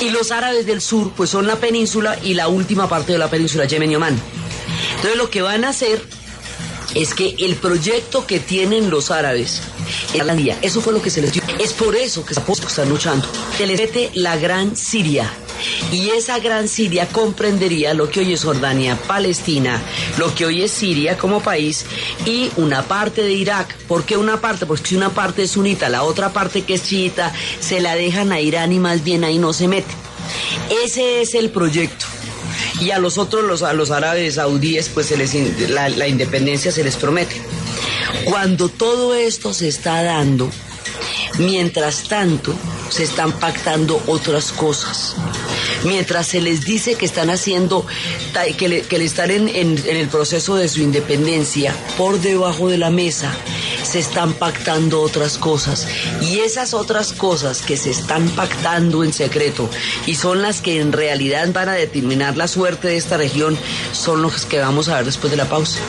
Y 0.00 0.10
los 0.10 0.30
árabes 0.30 0.66
del 0.66 0.80
sur, 0.80 1.12
pues 1.16 1.30
son 1.30 1.46
la 1.46 1.56
península 1.56 2.18
y 2.22 2.34
la 2.34 2.48
última 2.48 2.88
parte 2.88 3.12
de 3.12 3.18
la 3.18 3.30
península, 3.30 3.64
Yemen 3.64 3.90
y 3.90 3.96
Omán. 3.96 4.20
Entonces, 4.96 5.16
lo 5.16 5.30
que 5.30 5.42
van 5.42 5.64
a 5.64 5.70
hacer 5.70 6.00
es 6.94 7.14
que 7.14 7.34
el 7.40 7.56
proyecto 7.56 8.26
que 8.26 8.40
tienen 8.40 8.90
los 8.90 9.10
árabes 9.10 9.60
en 10.14 10.26
la 10.26 10.34
día, 10.34 10.58
eso 10.62 10.80
fue 10.80 10.92
lo 10.92 11.02
que 11.02 11.10
se 11.10 11.20
les 11.20 11.32
dio. 11.32 11.42
Es 11.58 11.72
por 11.72 11.94
eso 11.94 12.24
que 12.24 12.34
están 12.34 12.88
luchando. 12.88 13.26
Se 13.56 13.66
les 13.66 13.78
mete 13.78 14.10
la 14.14 14.36
gran 14.36 14.76
Siria 14.76 15.30
y 15.92 16.10
esa 16.10 16.38
gran 16.38 16.68
Siria 16.68 17.08
comprendería 17.08 17.94
lo 17.94 18.10
que 18.10 18.20
hoy 18.20 18.32
es 18.32 18.44
Jordania, 18.44 18.98
Palestina, 19.06 19.80
lo 20.18 20.34
que 20.34 20.46
hoy 20.46 20.62
es 20.62 20.70
Siria 20.70 21.16
como 21.16 21.40
país 21.40 21.84
y 22.24 22.50
una 22.56 22.82
parte 22.82 23.22
de 23.22 23.32
Irak. 23.32 23.76
¿Por 23.88 24.04
qué 24.04 24.16
una 24.16 24.40
parte? 24.40 24.66
Porque 24.66 24.88
si 24.88 24.96
una 24.96 25.10
parte 25.10 25.44
es 25.44 25.52
sunita, 25.52 25.88
la 25.88 26.02
otra 26.02 26.32
parte 26.32 26.62
que 26.62 26.74
es 26.74 26.84
chiita, 26.84 27.32
se 27.60 27.80
la 27.80 27.94
dejan 27.94 28.32
a 28.32 28.40
Irán 28.40 28.72
y 28.72 28.78
más 28.78 29.04
bien 29.04 29.24
ahí 29.24 29.38
no 29.38 29.52
se 29.52 29.68
mete. 29.68 29.94
Ese 30.84 31.22
es 31.22 31.34
el 31.34 31.50
proyecto 31.50 32.06
y 32.80 32.90
a 32.90 32.98
los 32.98 33.18
otros, 33.18 33.44
los, 33.44 33.62
a 33.62 33.72
los 33.72 33.90
árabes 33.90 34.34
saudíes, 34.34 34.88
pues 34.88 35.06
se 35.06 35.16
les, 35.16 35.34
la, 35.70 35.88
la 35.88 36.08
independencia 36.08 36.72
se 36.72 36.84
les 36.84 36.96
promete. 36.96 37.40
Cuando 38.24 38.68
todo 38.68 39.14
esto 39.14 39.54
se 39.54 39.68
está 39.68 40.02
dando, 40.02 40.50
mientras 41.38 42.08
tanto, 42.08 42.54
se 42.88 43.04
están 43.04 43.32
pactando 43.32 44.02
otras 44.06 44.52
cosas 44.52 45.16
mientras 45.86 46.26
se 46.26 46.40
les 46.40 46.62
dice 46.62 46.96
que 46.96 47.06
están 47.06 47.30
haciendo, 47.30 47.86
que 48.58 48.68
le, 48.68 49.04
están 49.04 49.30
en, 49.30 49.48
el 49.48 50.08
proceso 50.08 50.56
de 50.56 50.68
su 50.68 50.80
independencia, 50.80 51.74
por 51.96 52.20
debajo 52.20 52.68
de 52.68 52.78
la 52.78 52.90
mesa 52.90 53.34
se 53.82 54.00
están 54.00 54.34
pactando 54.34 55.00
otras 55.00 55.38
cosas. 55.38 55.86
Y 56.20 56.40
esas 56.40 56.74
otras 56.74 57.12
cosas 57.12 57.62
que 57.62 57.76
se 57.76 57.90
están 57.90 58.28
pactando 58.30 59.04
en 59.04 59.12
secreto 59.12 59.70
y 60.06 60.16
son 60.16 60.42
las 60.42 60.60
que 60.60 60.80
en 60.80 60.92
realidad 60.92 61.48
van 61.52 61.68
a 61.68 61.74
determinar 61.74 62.36
la 62.36 62.48
suerte 62.48 62.88
de 62.88 62.96
esta 62.96 63.16
región, 63.16 63.56
son 63.92 64.22
los 64.22 64.44
que 64.44 64.58
vamos 64.58 64.88
a 64.88 64.96
ver 64.96 65.04
después 65.04 65.30
de 65.30 65.36
la 65.36 65.48
pausa. 65.48 65.80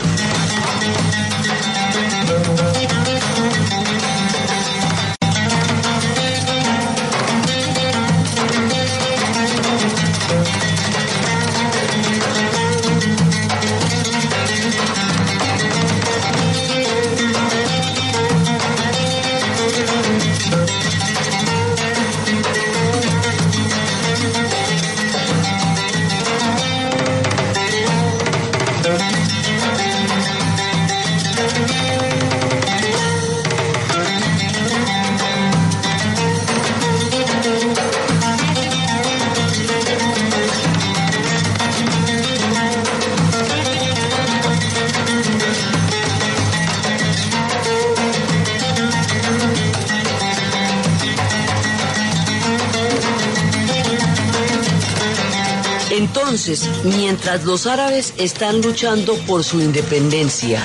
Mientras 57.27 57.45
los 57.45 57.67
árabes 57.67 58.13
están 58.17 58.61
luchando 58.61 59.17
por 59.27 59.43
su 59.43 59.59
independencia, 59.59 60.63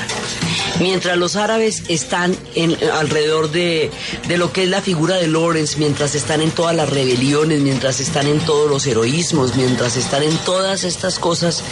mientras 0.78 1.16
los 1.16 1.34
árabes 1.34 1.82
están 1.88 2.36
alrededor 2.92 3.50
de, 3.50 3.90
lo 4.28 4.52
que 4.52 4.62
es 4.62 4.68
la 4.68 4.80
figura 4.80 5.16
de 5.16 5.26
Lawrence, 5.26 5.76
mientras 5.80 6.14
están 6.14 6.40
en 6.40 6.52
todas 6.52 6.76
las 6.76 6.88
rebeliones, 6.88 7.62
mientras 7.62 7.98
están 7.98 8.28
en 8.28 8.38
todos 8.38 8.70
los 8.70 8.86
heroísmos, 8.86 9.56
mientras 9.56 9.96
están 9.96 10.22
en 10.22 10.36
todas 10.44 10.84
estas 10.84 11.18
cosas 11.18 11.64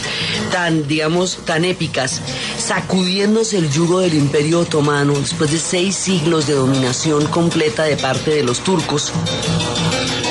tan, 0.51 0.85
digamos, 0.89 1.37
tan 1.45 1.63
épicas, 1.63 2.19
sacudiéndose 2.59 3.59
el 3.59 3.71
yugo 3.71 4.01
del 4.01 4.15
imperio 4.15 4.59
otomano 4.59 5.13
después 5.13 5.51
de 5.51 5.59
seis 5.59 5.95
siglos 5.95 6.47
de 6.47 6.55
dominación 6.55 7.27
completa 7.27 7.83
de 7.83 7.95
parte 7.95 8.31
de 8.31 8.43
los 8.43 8.59
turcos, 8.59 9.13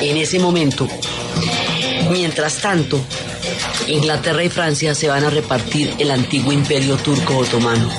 en 0.02 0.18
ese 0.18 0.38
momento, 0.38 0.86
mientras 2.10 2.60
tanto, 2.60 3.02
Inglaterra 3.90 4.44
y 4.44 4.48
Francia 4.48 4.94
se 4.94 5.08
van 5.08 5.24
a 5.24 5.30
repartir 5.30 5.92
el 5.98 6.10
antiguo 6.10 6.52
imperio 6.52 6.96
turco 6.96 7.38
otomano. 7.38 7.90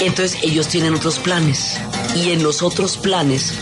Entonces 0.00 0.38
ellos 0.42 0.68
tienen 0.68 0.94
otros 0.94 1.18
planes 1.18 1.78
y 2.16 2.30
en 2.30 2.42
los 2.42 2.62
otros 2.62 2.96
planes 2.96 3.54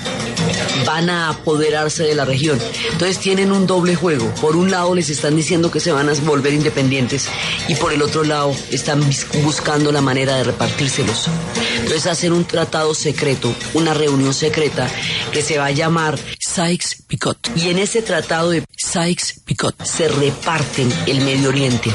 van 0.86 1.10
a 1.10 1.30
apoderarse 1.30 2.04
de 2.04 2.14
la 2.14 2.24
región. 2.24 2.58
Entonces 2.92 3.18
tienen 3.18 3.52
un 3.52 3.66
doble 3.66 3.94
juego. 3.94 4.32
Por 4.40 4.56
un 4.56 4.70
lado 4.70 4.94
les 4.94 5.10
están 5.10 5.36
diciendo 5.36 5.70
que 5.70 5.80
se 5.80 5.92
van 5.92 6.08
a 6.08 6.14
volver 6.14 6.52
independientes 6.52 7.28
y 7.68 7.74
por 7.74 7.92
el 7.92 8.02
otro 8.02 8.24
lado 8.24 8.54
están 8.70 9.00
buscando 9.42 9.92
la 9.92 10.00
manera 10.00 10.36
de 10.36 10.44
repartírselos. 10.44 11.28
Entonces 11.76 12.06
hacen 12.06 12.32
un 12.32 12.44
tratado 12.44 12.94
secreto, 12.94 13.54
una 13.74 13.94
reunión 13.94 14.34
secreta 14.34 14.88
que 15.32 15.42
se 15.42 15.58
va 15.58 15.66
a 15.66 15.70
llamar 15.70 16.18
Sykes-Picot. 16.54 17.56
Y 17.56 17.70
en 17.70 17.78
ese 17.78 18.02
tratado 18.02 18.50
de 18.50 18.62
Sykes-Picot 18.76 19.84
se 19.84 20.08
reparten 20.08 20.92
el 21.06 21.22
Medio 21.22 21.48
Oriente. 21.48 21.90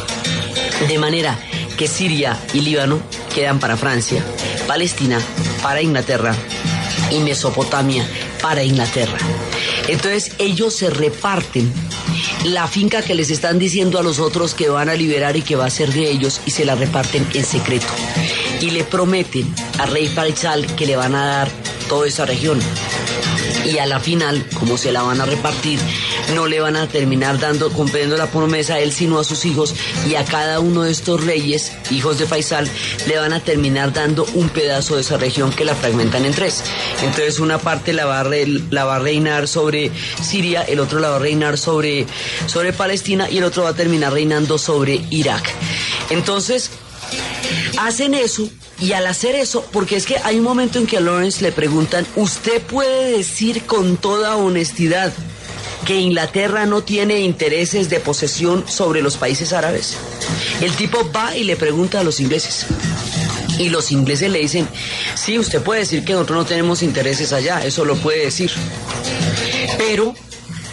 De 0.87 0.97
manera 0.97 1.37
que 1.77 1.87
Siria 1.87 2.35
y 2.53 2.61
Líbano 2.61 2.99
quedan 3.35 3.59
para 3.59 3.77
Francia, 3.77 4.23
Palestina 4.65 5.19
para 5.61 5.83
Inglaterra 5.83 6.35
y 7.11 7.19
Mesopotamia 7.19 8.03
para 8.41 8.63
Inglaterra. 8.63 9.19
Entonces 9.87 10.31
ellos 10.39 10.73
se 10.73 10.89
reparten 10.89 11.71
la 12.45 12.67
finca 12.67 13.03
que 13.03 13.13
les 13.13 13.29
están 13.29 13.59
diciendo 13.59 13.99
a 13.99 14.03
los 14.03 14.17
otros 14.17 14.55
que 14.55 14.69
van 14.69 14.89
a 14.89 14.95
liberar 14.95 15.37
y 15.37 15.43
que 15.43 15.55
va 15.55 15.67
a 15.67 15.69
ser 15.69 15.93
de 15.93 16.09
ellos 16.09 16.41
y 16.47 16.51
se 16.51 16.65
la 16.65 16.73
reparten 16.73 17.27
en 17.35 17.45
secreto. 17.45 17.93
Y 18.61 18.71
le 18.71 18.83
prometen 18.83 19.53
a 19.77 19.85
Rey 19.85 20.07
Faisal 20.07 20.65
que 20.75 20.87
le 20.87 20.95
van 20.95 21.13
a 21.13 21.25
dar 21.25 21.51
toda 21.87 22.07
esa 22.07 22.25
región 22.25 22.59
y 23.67 23.79
a 23.79 23.85
la 23.85 23.99
final, 23.99 24.45
como 24.57 24.77
se 24.77 24.91
la 24.91 25.01
van 25.01 25.21
a 25.21 25.25
repartir, 25.25 25.79
no 26.33 26.47
le 26.47 26.59
van 26.59 26.75
a 26.75 26.87
terminar 26.87 27.39
dando, 27.39 27.69
cumpliendo 27.71 28.17
la 28.17 28.27
promesa 28.27 28.75
a 28.75 28.79
él, 28.79 28.91
sino 28.91 29.19
a 29.19 29.23
sus 29.23 29.45
hijos, 29.45 29.75
y 30.07 30.15
a 30.15 30.25
cada 30.25 30.59
uno 30.59 30.83
de 30.83 30.91
estos 30.91 31.23
reyes, 31.23 31.73
hijos 31.91 32.17
de 32.17 32.25
Faisal, 32.25 32.69
le 33.07 33.17
van 33.17 33.33
a 33.33 33.41
terminar 33.41 33.93
dando 33.93 34.25
un 34.33 34.49
pedazo 34.49 34.95
de 34.95 35.01
esa 35.01 35.17
región 35.17 35.51
que 35.51 35.65
la 35.65 35.75
fragmentan 35.75 36.25
en 36.25 36.33
tres. 36.33 36.63
Entonces 37.03 37.39
una 37.39 37.57
parte 37.57 37.93
la 37.93 38.05
va 38.05 38.21
a, 38.21 38.25
la 38.69 38.85
va 38.85 38.95
a 38.95 38.99
reinar 38.99 39.47
sobre 39.47 39.91
Siria, 40.21 40.61
el 40.61 40.79
otro 40.79 40.99
la 40.99 41.09
va 41.09 41.17
a 41.17 41.19
reinar 41.19 41.57
sobre, 41.57 42.05
sobre 42.45 42.73
Palestina 42.73 43.29
y 43.29 43.37
el 43.39 43.43
otro 43.43 43.63
va 43.63 43.69
a 43.69 43.75
terminar 43.75 44.13
reinando 44.13 44.57
sobre 44.57 45.01
Irak. 45.09 45.51
Entonces, 46.09 46.71
hacen 47.77 48.13
eso 48.13 48.49
y 48.79 48.93
al 48.93 49.07
hacer 49.07 49.35
eso, 49.35 49.65
porque 49.71 49.95
es 49.95 50.05
que 50.05 50.17
hay 50.23 50.37
un 50.37 50.43
momento 50.43 50.77
en 50.77 50.85
que 50.85 50.97
a 50.97 51.01
Lawrence 51.01 51.41
le 51.41 51.51
preguntan, 51.51 52.05
¿usted 52.15 52.61
puede 52.61 53.17
decir 53.17 53.65
con 53.65 53.97
toda 53.97 54.35
honestidad 54.35 55.11
que 55.85 55.95
Inglaterra 55.95 56.65
no 56.65 56.83
tiene 56.83 57.21
intereses 57.21 57.89
de 57.89 57.99
posesión 57.99 58.65
sobre 58.67 59.01
los 59.01 59.17
países 59.17 59.51
árabes? 59.51 59.97
El 60.61 60.71
tipo 60.73 61.11
va 61.11 61.35
y 61.35 61.43
le 61.43 61.55
pregunta 61.55 62.01
a 62.01 62.03
los 62.03 62.19
ingleses. 62.19 62.67
Y 63.57 63.69
los 63.69 63.91
ingleses 63.91 64.29
le 64.29 64.39
dicen, 64.39 64.67
sí, 65.15 65.39
usted 65.39 65.63
puede 65.63 65.79
decir 65.79 66.05
que 66.05 66.13
nosotros 66.13 66.37
no 66.37 66.45
tenemos 66.45 66.83
intereses 66.83 67.33
allá, 67.33 67.65
eso 67.65 67.83
lo 67.83 67.95
puede 67.95 68.25
decir. 68.25 68.51
Pero 69.79 70.13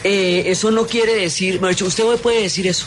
eh, 0.02 0.44
eso 0.48 0.70
no 0.70 0.86
quiere 0.86 1.14
decir, 1.14 1.58
usted 1.64 2.04
puede 2.22 2.42
decir 2.42 2.66
eso. 2.66 2.84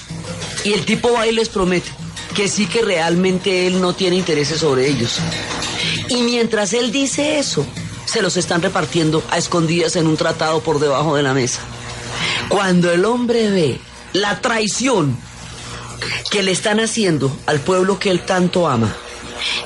Y 0.63 0.73
el 0.73 0.85
tipo 0.85 1.11
va 1.11 1.25
y 1.25 1.31
les 1.31 1.49
promete 1.49 1.89
que 2.37 2.47
sí 2.47 2.67
que 2.67 2.83
realmente 2.83 3.65
él 3.65 3.81
no 3.81 3.93
tiene 3.93 4.15
intereses 4.15 4.59
sobre 4.59 4.87
ellos. 4.87 5.17
Y 6.07 6.21
mientras 6.21 6.71
él 6.73 6.91
dice 6.91 7.39
eso, 7.39 7.65
se 8.05 8.21
los 8.21 8.37
están 8.37 8.61
repartiendo 8.61 9.23
a 9.31 9.39
escondidas 9.39 9.95
en 9.95 10.05
un 10.05 10.17
tratado 10.17 10.61
por 10.61 10.77
debajo 10.79 11.15
de 11.15 11.23
la 11.23 11.33
mesa. 11.33 11.61
Cuando 12.47 12.91
el 12.91 13.05
hombre 13.05 13.49
ve 13.49 13.79
la 14.13 14.39
traición 14.39 15.17
que 16.29 16.43
le 16.43 16.51
están 16.51 16.79
haciendo 16.79 17.35
al 17.47 17.59
pueblo 17.59 17.97
que 17.97 18.11
él 18.11 18.21
tanto 18.21 18.67
ama, 18.67 18.95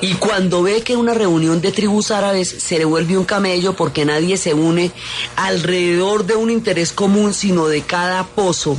y 0.00 0.14
cuando 0.14 0.62
ve 0.62 0.80
que 0.80 0.96
una 0.96 1.12
reunión 1.12 1.60
de 1.60 1.72
tribus 1.72 2.10
árabes 2.10 2.48
se 2.48 2.78
le 2.78 2.86
vuelve 2.86 3.18
un 3.18 3.26
camello 3.26 3.74
porque 3.74 4.06
nadie 4.06 4.38
se 4.38 4.54
une 4.54 4.92
alrededor 5.36 6.24
de 6.24 6.36
un 6.36 6.48
interés 6.48 6.92
común, 6.92 7.34
sino 7.34 7.66
de 7.66 7.82
cada 7.82 8.24
pozo 8.24 8.78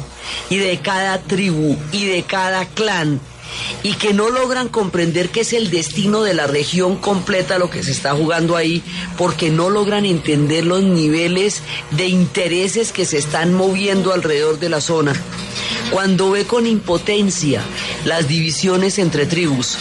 y 0.49 0.57
de 0.57 0.79
cada 0.79 1.19
tribu 1.21 1.77
y 1.91 2.05
de 2.05 2.23
cada 2.23 2.65
clan 2.65 3.21
y 3.83 3.93
que 3.93 4.13
no 4.13 4.29
logran 4.29 4.69
comprender 4.69 5.29
que 5.29 5.41
es 5.41 5.53
el 5.53 5.69
destino 5.69 6.23
de 6.23 6.33
la 6.33 6.47
región 6.47 6.97
completa 6.97 7.57
lo 7.57 7.69
que 7.69 7.83
se 7.83 7.91
está 7.91 8.13
jugando 8.13 8.55
ahí, 8.55 8.83
porque 9.17 9.49
no 9.49 9.69
logran 9.69 10.05
entender 10.05 10.65
los 10.65 10.83
niveles 10.83 11.61
de 11.91 12.07
intereses 12.07 12.91
que 12.91 13.05
se 13.05 13.17
están 13.17 13.53
moviendo 13.53 14.13
alrededor 14.13 14.59
de 14.59 14.69
la 14.69 14.81
zona. 14.81 15.13
Cuando 15.91 16.31
ve 16.31 16.45
con 16.45 16.65
impotencia 16.65 17.61
las 18.05 18.27
divisiones 18.27 18.97
entre 18.99 19.25
tribus, 19.25 19.77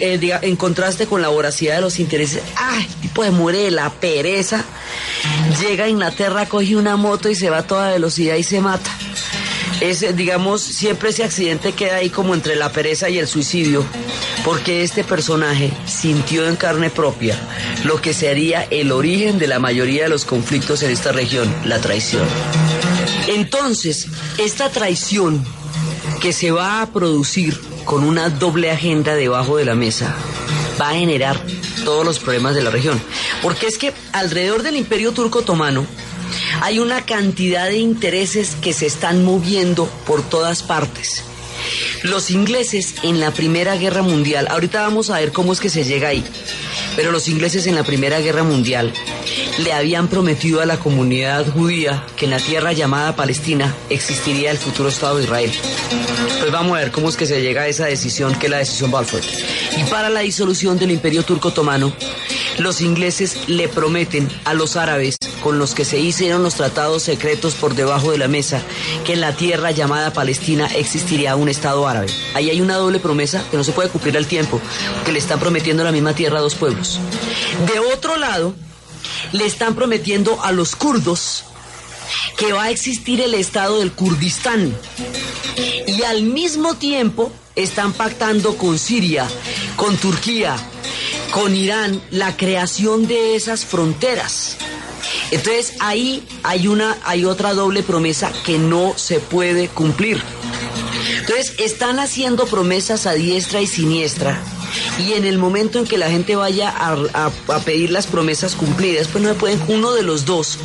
eh, 0.00 0.38
en 0.42 0.56
contraste 0.56 1.06
con 1.06 1.22
la 1.22 1.28
voracidad 1.28 1.76
de 1.76 1.80
los 1.80 1.98
intereses, 1.98 2.42
¡ay! 2.56 2.86
de 3.20 3.30
muere 3.30 3.70
la 3.70 3.90
pereza, 3.90 4.64
llega 5.60 5.84
a 5.84 5.88
Inglaterra, 5.88 6.46
coge 6.46 6.76
una 6.76 6.96
moto 6.96 7.28
y 7.28 7.34
se 7.34 7.50
va 7.50 7.58
a 7.58 7.66
toda 7.66 7.90
velocidad 7.90 8.36
y 8.36 8.42
se 8.42 8.60
mata. 8.60 8.90
Es, 9.82 10.16
digamos, 10.16 10.62
siempre 10.62 11.10
ese 11.10 11.24
accidente 11.24 11.72
queda 11.72 11.96
ahí 11.96 12.08
como 12.08 12.34
entre 12.34 12.54
la 12.54 12.70
pereza 12.70 13.10
y 13.10 13.18
el 13.18 13.26
suicidio, 13.26 13.84
porque 14.44 14.84
este 14.84 15.02
personaje 15.02 15.72
sintió 15.86 16.46
en 16.46 16.54
carne 16.54 16.88
propia 16.88 17.36
lo 17.82 18.00
que 18.00 18.14
sería 18.14 18.62
el 18.70 18.92
origen 18.92 19.40
de 19.40 19.48
la 19.48 19.58
mayoría 19.58 20.04
de 20.04 20.08
los 20.08 20.24
conflictos 20.24 20.84
en 20.84 20.92
esta 20.92 21.10
región, 21.10 21.52
la 21.64 21.80
traición. 21.80 22.22
Entonces, 23.26 24.06
esta 24.38 24.70
traición 24.70 25.44
que 26.20 26.32
se 26.32 26.52
va 26.52 26.82
a 26.82 26.92
producir 26.92 27.60
con 27.84 28.04
una 28.04 28.28
doble 28.28 28.70
agenda 28.70 29.16
debajo 29.16 29.56
de 29.56 29.64
la 29.64 29.74
mesa 29.74 30.14
va 30.80 30.90
a 30.90 30.94
generar 30.94 31.44
todos 31.84 32.06
los 32.06 32.20
problemas 32.20 32.54
de 32.54 32.62
la 32.62 32.70
región. 32.70 33.02
Porque 33.42 33.66
es 33.66 33.78
que 33.78 33.92
alrededor 34.12 34.62
del 34.62 34.76
imperio 34.76 35.10
turco 35.10 35.40
otomano 35.40 35.84
hay 36.62 36.78
una 36.78 37.04
cantidad 37.04 37.68
de 37.68 37.78
intereses 37.78 38.54
que 38.54 38.72
se 38.72 38.86
están 38.86 39.24
moviendo 39.24 39.86
por 40.06 40.22
todas 40.22 40.62
partes. 40.62 41.24
Los 42.04 42.30
ingleses 42.30 42.94
en 43.02 43.18
la 43.18 43.32
Primera 43.32 43.74
Guerra 43.74 44.02
Mundial, 44.02 44.46
ahorita 44.48 44.80
vamos 44.82 45.10
a 45.10 45.18
ver 45.18 45.32
cómo 45.32 45.52
es 45.52 45.58
que 45.58 45.68
se 45.68 45.82
llega 45.82 46.10
ahí, 46.10 46.22
pero 46.94 47.10
los 47.10 47.26
ingleses 47.26 47.66
en 47.66 47.74
la 47.74 47.82
Primera 47.82 48.20
Guerra 48.20 48.44
Mundial 48.44 48.92
le 49.58 49.72
habían 49.72 50.06
prometido 50.06 50.60
a 50.60 50.66
la 50.66 50.78
comunidad 50.78 51.44
judía 51.52 52.06
que 52.14 52.26
en 52.26 52.30
la 52.30 52.38
tierra 52.38 52.72
llamada 52.72 53.16
Palestina 53.16 53.74
existiría 53.90 54.52
el 54.52 54.58
futuro 54.58 54.88
Estado 54.88 55.16
de 55.16 55.24
Israel. 55.24 55.52
Pues 56.38 56.52
vamos 56.52 56.76
a 56.76 56.80
ver 56.80 56.92
cómo 56.92 57.08
es 57.08 57.16
que 57.16 57.26
se 57.26 57.42
llega 57.42 57.62
a 57.62 57.68
esa 57.68 57.86
decisión, 57.86 58.36
que 58.36 58.46
es 58.46 58.50
la 58.50 58.58
decisión 58.58 58.92
Balfour. 58.92 59.20
Y 59.76 59.82
para 59.90 60.10
la 60.10 60.20
disolución 60.20 60.78
del 60.78 60.92
Imperio 60.92 61.24
Turco 61.24 61.48
Otomano, 61.48 61.92
los 62.58 62.80
ingleses 62.80 63.48
le 63.48 63.68
prometen 63.68 64.28
a 64.44 64.54
los 64.54 64.76
árabes 64.76 65.16
con 65.42 65.58
los 65.58 65.74
que 65.74 65.84
se 65.84 65.98
hicieron 65.98 66.42
los 66.42 66.54
tratados 66.54 67.02
secretos 67.02 67.54
por 67.54 67.74
debajo 67.74 68.12
de 68.12 68.18
la 68.18 68.28
mesa 68.28 68.62
que 69.04 69.14
en 69.14 69.20
la 69.20 69.34
tierra 69.34 69.70
llamada 69.70 70.12
Palestina 70.12 70.66
existiría 70.66 71.36
un 71.36 71.48
Estado 71.48 71.86
árabe. 71.88 72.06
Ahí 72.34 72.50
hay 72.50 72.60
una 72.60 72.76
doble 72.76 73.00
promesa 73.00 73.44
que 73.50 73.56
no 73.56 73.64
se 73.64 73.72
puede 73.72 73.88
cumplir 73.88 74.16
al 74.16 74.26
tiempo, 74.26 74.60
porque 74.94 75.12
le 75.12 75.18
están 75.18 75.40
prometiendo 75.40 75.84
la 75.84 75.92
misma 75.92 76.14
tierra 76.14 76.38
a 76.38 76.42
dos 76.42 76.54
pueblos. 76.54 77.00
De 77.72 77.78
otro 77.78 78.16
lado, 78.16 78.54
le 79.32 79.46
están 79.46 79.74
prometiendo 79.74 80.42
a 80.42 80.52
los 80.52 80.76
kurdos 80.76 81.44
que 82.36 82.52
va 82.52 82.64
a 82.64 82.70
existir 82.70 83.20
el 83.20 83.34
Estado 83.34 83.78
del 83.78 83.92
Kurdistán. 83.92 84.74
Y 85.86 86.02
al 86.02 86.22
mismo 86.22 86.74
tiempo 86.74 87.32
están 87.56 87.92
pactando 87.92 88.56
con 88.56 88.78
Siria, 88.78 89.26
con 89.76 89.96
Turquía, 89.96 90.56
con 91.32 91.56
Irán 91.56 92.00
la 92.10 92.36
creación 92.36 93.08
de 93.08 93.34
esas 93.34 93.64
fronteras. 93.64 94.56
Entonces 95.30 95.74
ahí 95.80 96.22
hay 96.42 96.68
una 96.68 96.96
hay 97.04 97.24
otra 97.24 97.54
doble 97.54 97.82
promesa 97.82 98.30
que 98.44 98.58
no 98.58 98.96
se 98.96 99.18
puede 99.18 99.68
cumplir. 99.68 100.22
Entonces 101.18 101.54
están 101.58 101.98
haciendo 101.98 102.46
promesas 102.46 103.06
a 103.06 103.14
diestra 103.14 103.60
y 103.60 103.66
siniestra 103.66 104.38
y 105.06 105.14
en 105.14 105.24
el 105.24 105.38
momento 105.38 105.78
en 105.78 105.86
que 105.86 105.98
la 105.98 106.10
gente 106.10 106.36
vaya 106.36 106.72
a, 106.76 107.30
pedir 107.64 107.90
las 107.90 108.06
promesas 108.06 108.54
cumplidas, 108.54 109.08
pues 109.08 109.24
no 109.24 109.34
pueden, 109.34 109.60
uno 109.68 109.92
de 109.92 110.02
los 110.02 110.24
dos 110.24 110.58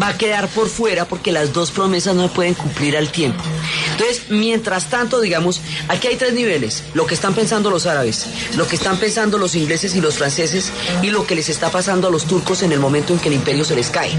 va 0.00 0.08
a 0.08 0.18
quedar 0.18 0.48
por 0.48 0.68
fuera 0.68 1.04
porque 1.04 1.32
las 1.32 1.52
dos 1.52 1.70
promesas 1.70 2.14
no 2.14 2.28
se 2.28 2.34
pueden 2.34 2.54
cumplir 2.54 2.96
al 2.96 3.10
tiempo. 3.10 3.42
Entonces, 3.92 4.22
mientras 4.30 4.88
tanto, 4.88 5.20
digamos, 5.20 5.60
aquí 5.88 6.08
hay 6.08 6.16
tres 6.16 6.32
niveles, 6.32 6.84
lo 6.94 7.06
que 7.06 7.14
están 7.14 7.34
pensando 7.34 7.70
los 7.70 7.86
árabes, 7.86 8.26
lo 8.56 8.66
que 8.66 8.76
están 8.76 8.98
pensando 8.98 9.38
los 9.38 9.54
ingleses 9.54 9.94
y 9.94 10.00
los 10.00 10.16
franceses 10.16 10.72
y 11.02 11.10
lo 11.10 11.26
que 11.26 11.34
les 11.34 11.48
está 11.48 11.70
pasando 11.70 12.08
a 12.08 12.10
los 12.10 12.24
turcos 12.24 12.62
en 12.62 12.72
el 12.72 12.80
momento 12.80 13.12
en 13.12 13.18
que 13.18 13.28
el 13.28 13.34
imperio 13.34 13.64
se 13.64 13.76
les 13.76 13.90
cae. 13.90 14.12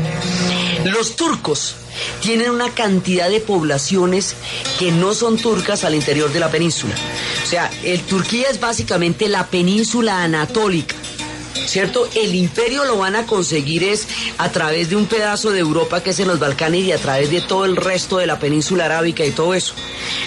Los 0.86 1.15
turcos 1.15 1.75
tienen 2.21 2.51
una 2.51 2.69
cantidad 2.69 3.30
de 3.30 3.39
poblaciones 3.39 4.36
que 4.80 4.91
no 4.91 5.13
son 5.13 5.38
turcas 5.38 5.84
al 5.84 5.95
interior 5.95 6.32
de 6.32 6.39
la 6.39 6.49
península. 6.49 6.93
O 7.43 7.47
sea, 7.47 7.69
el 7.84 8.01
Turquía 8.01 8.47
es 8.49 8.60
básicamente 8.60 9.27
la 9.32 9.48
península 9.48 10.24
anatólica. 10.24 10.96
¿Cierto? 11.65 12.08
El 12.15 12.36
imperio 12.36 12.86
lo 12.86 12.98
van 12.98 13.15
a 13.15 13.26
conseguir 13.26 13.84
es 13.84 14.08
a 14.38 14.52
través 14.52 14.89
de 14.89 14.96
un 14.96 15.06
pedazo 15.06 15.52
de 15.52 15.60
Europa 15.60 16.02
que 16.04 16.10
es 16.10 16.20
en 16.20 16.28
los 16.28 16.39
Balcanes 16.39 16.84
y 16.84 16.91
a 16.91 16.98
través 16.98 17.30
de 17.32 17.39
todo 17.39 17.65
el 17.65 17.78
resto 17.78 18.17
de 18.17 18.28
la 18.28 18.39
península 18.39 18.86
arábica 18.86 19.24
y 19.26 19.32
todo 19.32 19.54
eso. 19.54 19.74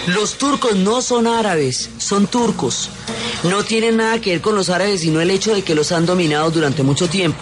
Los 0.07 0.37
turcos 0.37 0.75
no 0.75 1.01
son 1.01 1.27
árabes, 1.27 1.89
son 1.99 2.27
turcos. 2.27 2.89
No 3.43 3.63
tienen 3.63 3.97
nada 3.97 4.19
que 4.21 4.31
ver 4.31 4.41
con 4.41 4.55
los 4.55 4.69
árabes, 4.69 5.01
sino 5.01 5.21
el 5.21 5.29
hecho 5.29 5.53
de 5.53 5.61
que 5.61 5.75
los 5.75 5.91
han 5.91 6.05
dominado 6.05 6.49
durante 6.49 6.83
mucho 6.83 7.07
tiempo. 7.09 7.39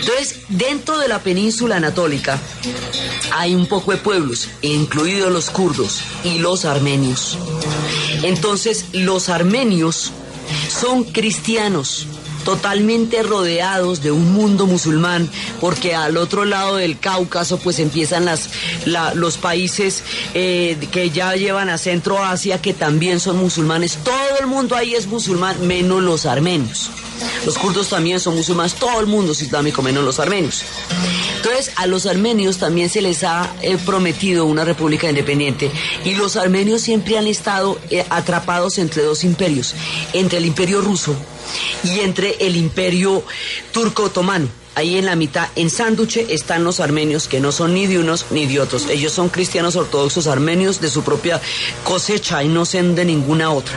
Entonces, 0.00 0.40
dentro 0.48 0.98
de 0.98 1.06
la 1.06 1.20
península 1.20 1.76
anatólica 1.76 2.40
hay 3.34 3.54
un 3.54 3.66
poco 3.66 3.92
de 3.92 3.98
pueblos, 3.98 4.48
incluidos 4.62 5.30
los 5.30 5.50
kurdos 5.50 6.00
y 6.24 6.38
los 6.38 6.64
armenios. 6.64 7.38
Entonces, 8.24 8.86
los 8.92 9.28
armenios 9.28 10.10
son 10.82 11.04
cristianos, 11.04 12.08
totalmente 12.44 13.22
rodeados 13.22 14.02
de 14.02 14.10
un 14.10 14.32
mundo 14.32 14.66
musulmán, 14.66 15.30
porque 15.60 15.94
al 15.94 16.16
otro 16.16 16.44
lado 16.44 16.74
del 16.74 16.98
Cáucaso 16.98 17.58
pues 17.58 17.78
empiezan 17.78 18.24
las, 18.24 18.50
los 19.14 19.36
países 19.36 20.02
eh, 20.34 20.76
que 20.90 21.10
ya 21.10 21.36
llevan 21.36 21.68
a 21.68 21.78
Centro 21.78 22.18
Asia 22.18 22.60
que 22.60 22.74
también 22.74 23.20
son 23.20 23.36
musulmanes. 23.36 23.96
Todo 24.02 24.40
el 24.40 24.48
mundo 24.48 24.74
ahí 24.74 24.96
es 24.96 25.06
musulmán, 25.06 25.68
menos 25.68 26.02
los 26.02 26.26
armenios. 26.26 26.90
Los 27.46 27.58
kurdos 27.58 27.88
también 27.88 28.18
son 28.18 28.34
musulmanes, 28.34 28.74
todo 28.74 28.98
el 28.98 29.06
mundo 29.06 29.30
es 29.30 29.42
islámico, 29.42 29.82
menos 29.82 30.02
los 30.02 30.18
armenios. 30.18 30.64
Entonces, 31.44 31.72
a 31.74 31.88
los 31.88 32.06
armenios 32.06 32.58
también 32.58 32.88
se 32.88 33.02
les 33.02 33.24
ha 33.24 33.52
eh, 33.62 33.76
prometido 33.84 34.44
una 34.44 34.64
república 34.64 35.08
independiente 35.10 35.72
y 36.04 36.14
los 36.14 36.36
armenios 36.36 36.82
siempre 36.82 37.18
han 37.18 37.26
estado 37.26 37.80
eh, 37.90 38.06
atrapados 38.10 38.78
entre 38.78 39.02
dos 39.02 39.24
imperios, 39.24 39.74
entre 40.12 40.38
el 40.38 40.46
imperio 40.46 40.80
ruso 40.82 41.16
y 41.82 41.98
entre 41.98 42.36
el 42.38 42.54
imperio 42.54 43.24
turco-otomano. 43.72 44.46
Ahí 44.76 44.96
en 44.96 45.06
la 45.06 45.16
mitad, 45.16 45.48
en 45.56 45.68
Sánduche, 45.68 46.32
están 46.32 46.62
los 46.62 46.78
armenios, 46.78 47.26
que 47.26 47.40
no 47.40 47.50
son 47.50 47.74
ni 47.74 47.88
de 47.88 47.98
unos 47.98 48.26
ni 48.30 48.46
de 48.46 48.60
otros. 48.60 48.86
Ellos 48.88 49.12
son 49.12 49.28
cristianos 49.28 49.74
ortodoxos 49.74 50.28
armenios 50.28 50.80
de 50.80 50.90
su 50.90 51.02
propia 51.02 51.40
cosecha 51.82 52.44
y 52.44 52.48
no 52.48 52.64
son 52.64 52.94
de 52.94 53.04
ninguna 53.04 53.50
otra. 53.50 53.76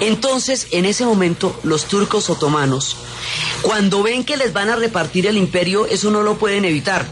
Entonces, 0.00 0.68
en 0.70 0.84
ese 0.84 1.04
momento, 1.04 1.58
los 1.62 1.86
turcos 1.86 2.30
otomanos, 2.30 2.96
cuando 3.62 4.02
ven 4.02 4.24
que 4.24 4.36
les 4.36 4.52
van 4.52 4.70
a 4.70 4.76
repartir 4.76 5.26
el 5.26 5.36
imperio, 5.36 5.86
eso 5.86 6.10
no 6.10 6.22
lo 6.22 6.38
pueden 6.38 6.64
evitar. 6.64 7.06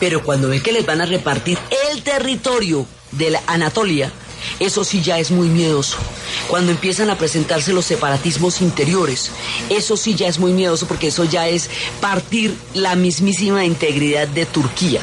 Pero 0.00 0.22
cuando 0.22 0.48
ven 0.48 0.62
que 0.62 0.72
les 0.72 0.86
van 0.86 1.00
a 1.00 1.06
repartir 1.06 1.58
el 1.90 2.02
territorio 2.02 2.86
de 3.12 3.30
la 3.30 3.42
Anatolia, 3.46 4.12
eso 4.60 4.84
sí 4.84 5.02
ya 5.02 5.18
es 5.18 5.30
muy 5.30 5.48
miedoso. 5.48 5.96
Cuando 6.48 6.72
empiezan 6.72 7.10
a 7.10 7.18
presentarse 7.18 7.72
los 7.72 7.84
separatismos 7.84 8.60
interiores, 8.60 9.30
eso 9.68 9.96
sí 9.96 10.14
ya 10.14 10.28
es 10.28 10.38
muy 10.38 10.52
miedoso 10.52 10.86
porque 10.86 11.08
eso 11.08 11.24
ya 11.24 11.48
es 11.48 11.70
partir 12.00 12.56
la 12.74 12.94
mismísima 12.96 13.64
integridad 13.64 14.28
de 14.28 14.46
Turquía. 14.46 15.00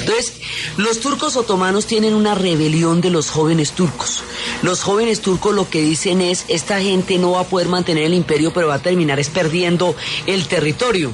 Entonces, 0.00 0.34
los 0.76 1.00
turcos 1.00 1.36
otomanos 1.36 1.86
tienen 1.86 2.14
una 2.14 2.34
rebelión 2.34 3.00
de 3.00 3.10
los 3.10 3.30
jóvenes 3.30 3.72
turcos. 3.72 4.22
Los 4.62 4.82
jóvenes 4.82 5.20
turcos 5.20 5.54
lo 5.54 5.68
que 5.68 5.82
dicen 5.82 6.20
es, 6.20 6.44
esta 6.46 6.80
gente 6.80 7.18
no 7.18 7.32
va 7.32 7.40
a 7.40 7.44
poder 7.44 7.68
mantener 7.68 8.04
el 8.04 8.14
imperio, 8.14 8.52
pero 8.52 8.68
va 8.68 8.74
a 8.74 8.82
terminar 8.82 9.18
es 9.18 9.28
perdiendo 9.28 9.96
el 10.26 10.46
territorio. 10.46 11.10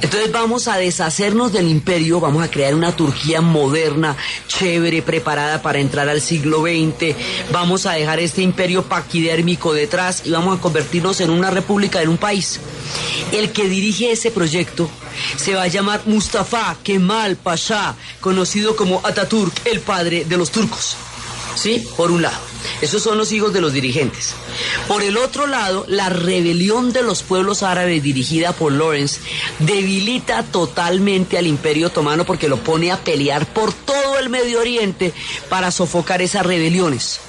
Entonces 0.00 0.30
vamos 0.32 0.68
a 0.68 0.76
deshacernos 0.76 1.52
del 1.52 1.68
imperio, 1.68 2.20
vamos 2.20 2.44
a 2.44 2.50
crear 2.50 2.74
una 2.74 2.94
Turquía 2.94 3.40
moderna, 3.40 4.16
chévere, 4.46 5.02
preparada 5.02 5.62
para 5.62 5.78
entrar 5.78 6.08
al 6.08 6.20
siglo 6.20 6.62
XX, 6.62 7.16
vamos 7.52 7.86
a 7.86 7.92
dejar 7.92 8.20
este 8.20 8.42
imperio 8.42 8.84
paquidérmico 8.84 9.72
detrás 9.72 10.22
y 10.24 10.30
vamos 10.30 10.58
a 10.58 10.60
convertirnos 10.60 11.20
en 11.20 11.30
una 11.30 11.50
república, 11.50 12.02
en 12.02 12.08
un 12.08 12.18
país. 12.18 12.60
El 13.32 13.52
que 13.52 13.68
dirige 13.68 14.12
ese 14.12 14.30
proyecto 14.30 14.88
se 15.36 15.54
va 15.54 15.62
a 15.62 15.68
llamar 15.68 16.02
Mustafa 16.06 16.76
Kemal 16.82 17.36
Pasha, 17.36 17.94
conocido 18.20 18.76
como 18.76 19.00
Ataturk, 19.04 19.66
el 19.66 19.80
padre 19.80 20.24
de 20.24 20.36
los 20.36 20.50
turcos. 20.50 20.96
¿Sí? 21.60 21.86
Por 21.94 22.10
un 22.10 22.22
lado. 22.22 22.38
Esos 22.80 23.02
son 23.02 23.18
los 23.18 23.32
hijos 23.32 23.52
de 23.52 23.60
los 23.60 23.74
dirigentes. 23.74 24.32
Por 24.88 25.02
el 25.02 25.18
otro 25.18 25.46
lado, 25.46 25.84
la 25.88 26.08
rebelión 26.08 26.90
de 26.90 27.02
los 27.02 27.22
pueblos 27.22 27.62
árabes 27.62 28.02
dirigida 28.02 28.52
por 28.52 28.72
Lawrence 28.72 29.20
debilita 29.58 30.42
totalmente 30.42 31.36
al 31.36 31.46
imperio 31.46 31.88
otomano 31.88 32.24
porque 32.24 32.48
lo 32.48 32.56
pone 32.56 32.90
a 32.90 33.04
pelear 33.04 33.44
por 33.52 33.74
todo 33.74 34.18
el 34.18 34.30
Medio 34.30 34.58
Oriente 34.58 35.12
para 35.50 35.70
sofocar 35.70 36.22
esas 36.22 36.46
rebeliones. 36.46 37.20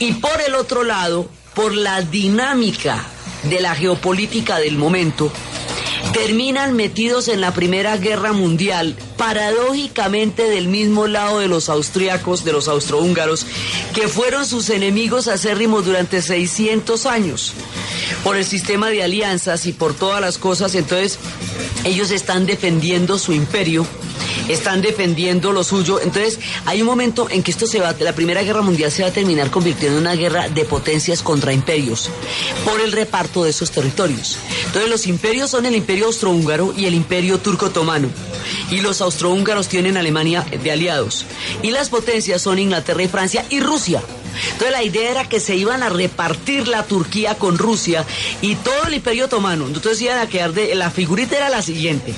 Y 0.00 0.14
por 0.14 0.40
el 0.44 0.56
otro 0.56 0.82
lado, 0.82 1.28
por 1.54 1.72
la 1.72 2.02
dinámica 2.02 3.04
de 3.44 3.60
la 3.60 3.76
geopolítica 3.76 4.58
del 4.58 4.76
momento, 4.76 5.30
terminan 6.12 6.74
metidos 6.74 7.28
en 7.28 7.40
la 7.40 7.54
Primera 7.54 7.96
Guerra 7.96 8.32
Mundial, 8.32 8.96
paradójicamente 9.16 10.44
del 10.44 10.68
mismo 10.68 11.06
lado 11.06 11.38
de 11.38 11.48
los 11.48 11.68
austriacos, 11.68 12.44
de 12.44 12.52
los 12.52 12.68
austrohúngaros, 12.68 13.46
que 13.94 14.08
fueron 14.08 14.46
sus 14.46 14.70
enemigos 14.70 15.28
acérrimos 15.28 15.84
durante 15.84 16.22
600 16.22 17.06
años, 17.06 17.52
por 18.22 18.36
el 18.36 18.44
sistema 18.44 18.90
de 18.90 19.02
alianzas 19.02 19.66
y 19.66 19.72
por 19.72 19.94
todas 19.94 20.20
las 20.20 20.38
cosas. 20.38 20.74
Entonces, 20.74 21.18
ellos 21.84 22.10
están 22.10 22.46
defendiendo 22.46 23.18
su 23.18 23.32
imperio 23.32 23.86
están 24.48 24.80
defendiendo 24.80 25.52
lo 25.52 25.64
suyo. 25.64 26.00
Entonces, 26.00 26.38
hay 26.64 26.80
un 26.80 26.86
momento 26.86 27.28
en 27.30 27.42
que 27.42 27.50
esto 27.50 27.66
se 27.66 27.80
va, 27.80 27.94
la 27.98 28.14
Primera 28.14 28.42
Guerra 28.42 28.62
Mundial 28.62 28.90
se 28.90 29.02
va 29.02 29.08
a 29.08 29.12
terminar 29.12 29.50
convirtiendo 29.50 29.98
en 29.98 30.02
una 30.02 30.14
guerra 30.14 30.48
de 30.48 30.64
potencias 30.64 31.22
contra 31.22 31.52
imperios 31.52 32.10
por 32.64 32.80
el 32.80 32.92
reparto 32.92 33.44
de 33.44 33.50
esos 33.50 33.70
territorios. 33.70 34.38
Entonces, 34.66 34.90
los 34.90 35.06
imperios 35.06 35.50
son 35.50 35.66
el 35.66 35.74
imperio 35.74 36.06
austrohúngaro 36.06 36.74
y 36.76 36.86
el 36.86 36.94
imperio 36.94 37.38
turco-otomano. 37.38 38.08
Y 38.70 38.80
los 38.80 39.00
austrohúngaros 39.06 39.68
tienen 39.68 39.96
Alemania 39.96 40.44
de 40.62 40.70
aliados. 40.70 41.24
Y 41.62 41.70
las 41.70 41.88
potencias 41.88 42.42
son 42.42 42.58
Inglaterra 42.58 43.02
y 43.02 43.08
Francia 43.08 43.44
y 43.50 43.60
Rusia. 43.60 44.02
Entonces 44.52 44.70
la 44.70 44.82
idea 44.82 45.10
era 45.10 45.28
que 45.28 45.40
se 45.40 45.56
iban 45.56 45.82
a 45.82 45.88
repartir 45.88 46.68
la 46.68 46.84
Turquía 46.84 47.36
con 47.36 47.58
Rusia 47.58 48.04
y 48.42 48.54
todo 48.56 48.84
el 48.86 48.94
imperio 48.94 49.26
otomano. 49.26 49.66
Entonces 49.66 50.00
iban 50.02 50.18
a 50.18 50.28
quedar 50.28 50.52
de, 50.52 50.74
la 50.74 50.90
figurita 50.90 51.36
era 51.36 51.48
la 51.48 51.62
siguiente. 51.62 52.14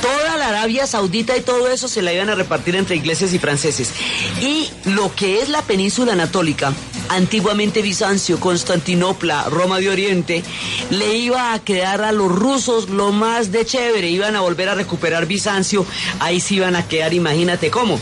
Toda 0.00 0.36
la 0.36 0.48
Arabia 0.48 0.86
Saudita 0.86 1.36
y 1.36 1.40
todo 1.40 1.68
eso 1.68 1.88
se 1.88 2.02
la 2.02 2.12
iban 2.12 2.30
a 2.30 2.34
repartir 2.34 2.76
entre 2.76 2.96
ingleses 2.96 3.32
y 3.32 3.38
franceses. 3.38 3.90
Y 4.40 4.68
lo 4.84 5.14
que 5.14 5.40
es 5.40 5.48
la 5.48 5.62
península 5.62 6.12
anatólica, 6.12 6.72
antiguamente 7.14 7.82
Bizancio, 7.82 8.40
Constantinopla, 8.40 9.44
Roma 9.44 9.78
de 9.78 9.90
Oriente, 9.90 10.42
le 10.90 11.16
iba 11.16 11.52
a 11.52 11.58
quedar 11.58 12.02
a 12.02 12.12
los 12.12 12.30
rusos 12.30 12.88
lo 12.88 13.12
más 13.12 13.52
de 13.52 13.64
chévere, 13.64 14.08
iban 14.08 14.36
a 14.36 14.40
volver 14.40 14.68
a 14.68 14.74
recuperar 14.74 15.26
Bizancio, 15.26 15.84
ahí 16.20 16.40
sí 16.40 16.56
iban 16.56 16.76
a 16.76 16.86
quedar, 16.88 17.14
imagínate 17.14 17.70
cómo. 17.70 17.98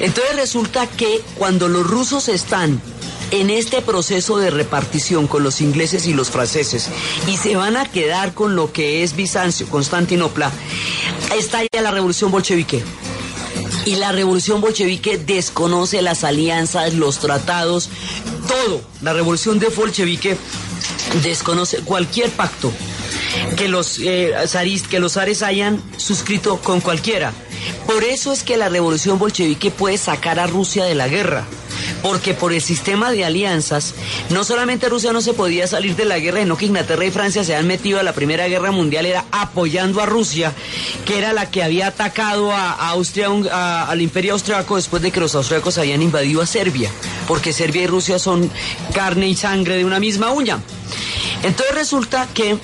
Entonces 0.00 0.36
resulta 0.36 0.86
que 0.86 1.20
cuando 1.36 1.68
los 1.68 1.86
rusos 1.86 2.28
están 2.28 2.80
en 3.30 3.48
este 3.48 3.80
proceso 3.80 4.38
de 4.38 4.50
repartición 4.50 5.26
con 5.26 5.42
los 5.42 5.60
ingleses 5.62 6.06
y 6.06 6.12
los 6.12 6.30
franceses 6.30 6.88
y 7.26 7.38
se 7.38 7.56
van 7.56 7.76
a 7.78 7.90
quedar 7.90 8.34
con 8.34 8.54
lo 8.54 8.72
que 8.72 9.02
es 9.02 9.16
Bizancio, 9.16 9.66
Constantinopla, 9.68 10.52
está 11.36 11.62
ya 11.72 11.80
la 11.80 11.90
revolución 11.90 12.30
bolchevique. 12.30 12.82
Y 13.84 13.96
la 13.96 14.12
revolución 14.12 14.60
bolchevique 14.60 15.18
desconoce 15.18 16.02
las 16.02 16.24
alianzas, 16.24 16.94
los 16.94 17.18
tratados, 17.18 17.88
todo. 18.46 18.80
La 19.00 19.12
revolución 19.12 19.58
de 19.58 19.68
bolchevique 19.68 20.36
desconoce 21.22 21.78
cualquier 21.78 22.30
pacto 22.30 22.72
que 23.56 23.68
los, 23.68 23.98
eh, 23.98 24.34
que 24.88 25.00
los 25.00 25.14
zares 25.14 25.42
hayan 25.42 25.82
suscrito 25.96 26.58
con 26.58 26.80
cualquiera. 26.80 27.32
Por 27.86 28.04
eso 28.04 28.32
es 28.32 28.42
que 28.42 28.56
la 28.56 28.68
revolución 28.68 29.18
bolchevique 29.18 29.70
puede 29.70 29.98
sacar 29.98 30.38
a 30.38 30.46
Rusia 30.46 30.84
de 30.84 30.94
la 30.94 31.08
guerra 31.08 31.46
porque 32.02 32.34
por 32.34 32.52
el 32.52 32.62
sistema 32.62 33.10
de 33.10 33.24
alianzas, 33.24 33.94
no 34.30 34.44
solamente 34.44 34.88
Rusia 34.88 35.12
no 35.12 35.20
se 35.20 35.34
podía 35.34 35.66
salir 35.66 35.96
de 35.96 36.04
la 36.04 36.18
guerra, 36.18 36.40
sino 36.40 36.56
que 36.56 36.66
Inglaterra 36.66 37.04
y 37.04 37.10
Francia 37.10 37.44
se 37.44 37.54
han 37.54 37.66
metido 37.66 38.00
a 38.00 38.02
la 38.02 38.12
Primera 38.12 38.48
Guerra 38.48 38.70
Mundial, 38.70 39.06
era 39.06 39.24
apoyando 39.30 40.00
a 40.00 40.06
Rusia, 40.06 40.52
que 41.04 41.18
era 41.18 41.32
la 41.32 41.50
que 41.50 41.62
había 41.62 41.88
atacado 41.88 42.52
a, 42.52 42.72
Austria, 42.90 43.28
al 43.88 44.00
Imperio 44.00 44.34
Austriaco 44.34 44.76
después 44.76 45.02
de 45.02 45.10
que 45.10 45.20
los 45.20 45.34
austriacos 45.34 45.78
habían 45.78 46.02
invadido 46.02 46.42
a 46.42 46.46
Serbia, 46.46 46.90
porque 47.28 47.52
Serbia 47.52 47.82
y 47.82 47.86
Rusia 47.86 48.18
son 48.18 48.50
carne 48.94 49.28
y 49.28 49.34
sangre 49.34 49.76
de 49.76 49.84
una 49.84 50.00
misma 50.00 50.30
uña. 50.30 50.58
Entonces 51.42 51.74
resulta 51.74 52.28
que 52.32 52.56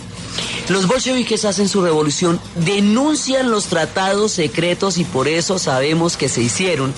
los 0.69 0.87
bolcheviques 0.87 1.45
hacen 1.45 1.69
su 1.69 1.83
revolución, 1.83 2.41
denuncian 2.57 3.51
los 3.51 3.67
tratados 3.67 4.33
secretos 4.33 4.99
y 4.99 5.05
por 5.05 5.27
eso 5.27 5.59
sabemos 5.59 6.17
que 6.17 6.29
se 6.29 6.43
hicieron 6.43 6.93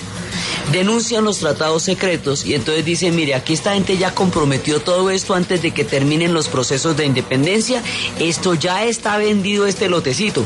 denuncian 0.72 1.24
los 1.24 1.38
tratados 1.38 1.82
secretos 1.82 2.44
y 2.44 2.54
entonces 2.54 2.84
dicen, 2.84 3.16
mire, 3.16 3.34
aquí 3.34 3.52
esta 3.52 3.74
gente 3.74 3.96
ya 3.96 4.14
comprometió 4.14 4.80
todo 4.80 5.10
esto 5.10 5.34
antes 5.34 5.62
de 5.62 5.72
que 5.72 5.84
terminen 5.84 6.34
los 6.34 6.48
procesos 6.48 6.96
de 6.96 7.06
independencia, 7.06 7.82
esto 8.18 8.54
ya 8.54 8.84
está 8.84 9.16
vendido 9.18 9.66
este 9.66 9.88
lotecito. 9.88 10.44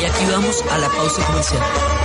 Y 0.00 0.04
aquí 0.04 0.24
vamos 0.30 0.64
a 0.70 0.78
la 0.78 0.88
pausa 0.88 1.24
comercial. 1.26 1.99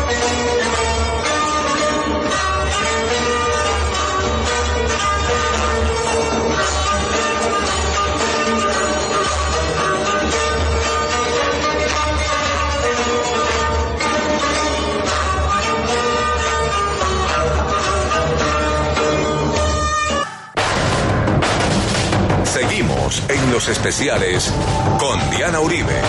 En 23.28 23.52
los 23.52 23.68
especiales 23.68 24.52
con 24.98 25.30
Diana 25.30 25.60
Uribe. 25.60 26.02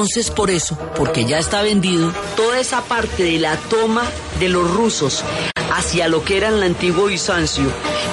Entonces, 0.00 0.30
por 0.30 0.50
eso, 0.50 0.78
porque 0.96 1.26
ya 1.26 1.38
está 1.38 1.60
vendido, 1.60 2.10
toda 2.34 2.58
esa 2.58 2.80
parte 2.80 3.22
de 3.22 3.38
la 3.38 3.58
toma 3.58 4.02
de 4.38 4.48
los 4.48 4.70
rusos 4.70 5.22
hacia 5.70 6.08
lo 6.08 6.24
que 6.24 6.38
era 6.38 6.48
el 6.48 6.62
antiguo 6.62 7.04
Bizancio, 7.04 7.66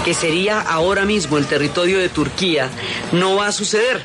que 0.04 0.14
sería 0.14 0.60
ahora 0.60 1.06
mismo 1.06 1.38
el 1.38 1.46
territorio 1.46 1.98
de 1.98 2.10
Turquía, 2.10 2.70
no 3.14 3.38
va 3.38 3.48
a 3.48 3.52
suceder. 3.54 4.02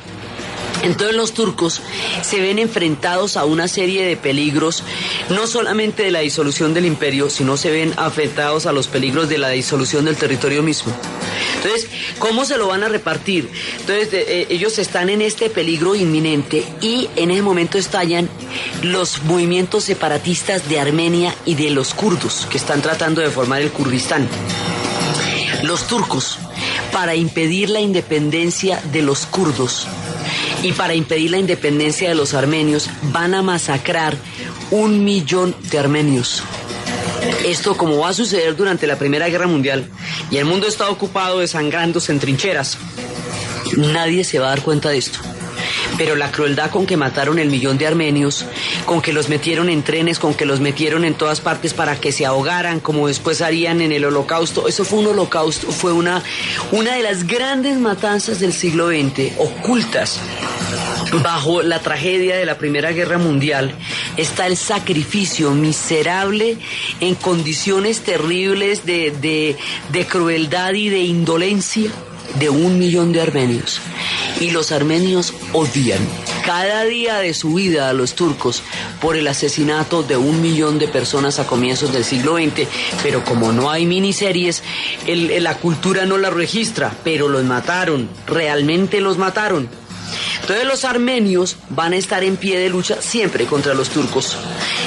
Entonces 0.84 1.16
los 1.16 1.34
turcos 1.34 1.82
se 2.22 2.40
ven 2.40 2.60
enfrentados 2.60 3.36
a 3.36 3.46
una 3.46 3.66
serie 3.66 4.06
de 4.06 4.16
peligros, 4.16 4.84
no 5.28 5.48
solamente 5.48 6.04
de 6.04 6.12
la 6.12 6.20
disolución 6.20 6.74
del 6.74 6.86
imperio, 6.86 7.30
sino 7.30 7.56
se 7.56 7.72
ven 7.72 7.94
afectados 7.96 8.66
a 8.66 8.72
los 8.72 8.86
peligros 8.86 9.28
de 9.28 9.38
la 9.38 9.48
disolución 9.48 10.04
del 10.04 10.14
territorio 10.14 10.62
mismo. 10.62 10.94
Entonces, 11.62 11.88
¿cómo 12.18 12.44
se 12.44 12.58
lo 12.58 12.66
van 12.68 12.82
a 12.82 12.88
repartir? 12.88 13.48
Entonces, 13.80 14.08
eh, 14.12 14.46
ellos 14.50 14.78
están 14.78 15.10
en 15.10 15.22
este 15.22 15.48
peligro 15.48 15.94
inminente 15.94 16.64
y 16.80 17.08
en 17.16 17.30
ese 17.30 17.42
momento 17.42 17.78
estallan 17.78 18.28
los 18.82 19.22
movimientos 19.22 19.84
separatistas 19.84 20.68
de 20.68 20.80
Armenia 20.80 21.34
y 21.44 21.54
de 21.54 21.70
los 21.70 21.94
kurdos 21.94 22.46
que 22.50 22.58
están 22.58 22.82
tratando 22.82 23.20
de 23.20 23.30
formar 23.30 23.62
el 23.62 23.70
Kurdistán. 23.70 24.28
Los 25.62 25.86
turcos, 25.86 26.38
para 26.90 27.14
impedir 27.14 27.70
la 27.70 27.80
independencia 27.80 28.82
de 28.92 29.02
los 29.02 29.26
kurdos, 29.26 29.86
y 30.62 30.72
para 30.72 30.94
impedir 30.94 31.30
la 31.30 31.38
independencia 31.38 32.08
de 32.08 32.14
los 32.14 32.34
armenios 32.34 32.88
van 33.12 33.34
a 33.34 33.42
masacrar 33.42 34.16
un 34.70 35.04
millón 35.04 35.54
de 35.70 35.78
armenios. 35.78 36.42
Esto 37.44 37.76
como 37.76 37.98
va 37.98 38.10
a 38.10 38.14
suceder 38.14 38.54
durante 38.56 38.86
la 38.86 38.96
Primera 38.96 39.28
Guerra 39.28 39.46
Mundial 39.46 39.88
y 40.32 40.38
el 40.38 40.46
mundo 40.46 40.66
está 40.66 40.88
ocupado 40.88 41.40
desangrándose 41.40 42.10
en 42.10 42.18
trincheras, 42.18 42.78
nadie 43.76 44.24
se 44.24 44.38
va 44.38 44.46
a 44.46 44.50
dar 44.50 44.62
cuenta 44.62 44.88
de 44.88 44.96
esto. 44.96 45.18
Pero 45.98 46.16
la 46.16 46.32
crueldad 46.32 46.70
con 46.70 46.86
que 46.86 46.96
mataron 46.96 47.38
el 47.38 47.50
millón 47.50 47.76
de 47.76 47.86
armenios, 47.86 48.46
con 48.86 49.02
que 49.02 49.12
los 49.12 49.28
metieron 49.28 49.68
en 49.68 49.82
trenes, 49.82 50.18
con 50.18 50.32
que 50.32 50.46
los 50.46 50.58
metieron 50.58 51.04
en 51.04 51.14
todas 51.14 51.42
partes 51.42 51.74
para 51.74 52.00
que 52.00 52.12
se 52.12 52.24
ahogaran, 52.24 52.80
como 52.80 53.08
después 53.08 53.42
harían 53.42 53.82
en 53.82 53.92
el 53.92 54.06
holocausto, 54.06 54.68
eso 54.68 54.86
fue 54.86 55.00
un 55.00 55.08
holocausto, 55.08 55.70
fue 55.70 55.92
una, 55.92 56.22
una 56.72 56.96
de 56.96 57.02
las 57.02 57.26
grandes 57.26 57.78
matanzas 57.78 58.40
del 58.40 58.54
siglo 58.54 58.88
XX, 58.88 59.38
ocultas 59.38 60.18
bajo 61.22 61.62
la 61.62 61.80
tragedia 61.80 62.36
de 62.36 62.46
la 62.46 62.58
Primera 62.58 62.92
Guerra 62.92 63.18
Mundial 63.18 63.74
está 64.16 64.46
el 64.46 64.56
sacrificio 64.56 65.50
miserable 65.52 66.58
en 67.00 67.14
condiciones 67.14 68.00
terribles 68.00 68.86
de, 68.86 69.10
de, 69.10 69.56
de 69.90 70.06
crueldad 70.06 70.72
y 70.74 70.88
de 70.88 71.00
indolencia 71.00 71.90
de 72.38 72.50
un 72.50 72.78
millón 72.78 73.12
de 73.12 73.20
armenios. 73.20 73.80
Y 74.40 74.50
los 74.50 74.72
armenios 74.72 75.34
odian 75.52 76.00
cada 76.44 76.84
día 76.84 77.18
de 77.18 77.34
su 77.34 77.54
vida 77.54 77.88
a 77.88 77.92
los 77.92 78.14
turcos 78.14 78.62
por 79.00 79.16
el 79.16 79.28
asesinato 79.28 80.02
de 80.02 80.16
un 80.16 80.42
millón 80.42 80.78
de 80.78 80.88
personas 80.88 81.38
a 81.38 81.46
comienzos 81.46 81.92
del 81.92 82.04
siglo 82.04 82.36
XX, 82.36 82.66
pero 83.02 83.24
como 83.24 83.52
no 83.52 83.70
hay 83.70 83.86
miniseries, 83.86 84.62
la 85.06 85.56
cultura 85.58 86.04
no 86.04 86.18
la 86.18 86.30
registra, 86.30 86.92
pero 87.04 87.28
los 87.28 87.44
mataron, 87.44 88.08
realmente 88.26 89.00
los 89.00 89.18
mataron. 89.18 89.68
Entonces 90.40 90.64
los 90.66 90.84
armenios 90.84 91.56
van 91.70 91.92
a 91.92 91.96
estar 91.96 92.24
en 92.24 92.36
pie 92.36 92.58
de 92.58 92.68
lucha 92.68 93.00
siempre 93.00 93.46
contra 93.46 93.74
los 93.74 93.90
turcos. 93.90 94.36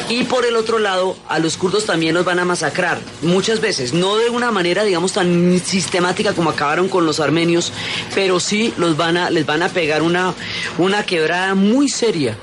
Y 0.10 0.24
por 0.24 0.46
el 0.46 0.56
otro 0.56 0.80
lado, 0.80 1.16
a 1.28 1.40
los 1.40 1.58
kurdos 1.58 1.86
también 1.86 2.14
los 2.14 2.26
van 2.26 2.40
a 2.40 2.46
masacrar, 2.46 3.00
muchas 3.22 3.62
veces, 3.62 3.94
no 3.94 4.18
de 4.18 4.30
una 4.30 4.52
manera, 4.52 4.84
digamos, 4.84 5.14
tan 5.14 5.60
sistemática 5.64 6.34
como 6.34 6.50
acabaron 6.50 6.90
con 6.90 7.06
los 7.06 7.20
armenios, 7.20 7.72
pero 8.14 8.40
sí 8.40 8.74
los 8.78 8.98
van 8.98 9.18
a, 9.18 9.30
les 9.30 9.46
van 9.46 9.64
a 9.64 9.70
pegar 9.70 10.02
una, 10.02 10.34
una 10.78 11.04
quebrada 11.04 11.56
muy 11.56 11.90
seria. 11.90 12.38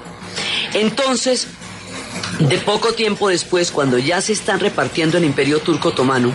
Entonces, 0.75 1.49
de 2.39 2.59
poco 2.59 2.95
tiempo 2.95 3.29
después, 3.29 3.71
cuando 3.71 3.99
ya 3.99 4.21
se 4.21 4.33
están 4.33 4.61
repartiendo 4.61 5.19
el 5.19 5.25
imperio 5.25 5.61
turco 5.61 5.91
otomano, 5.91 6.33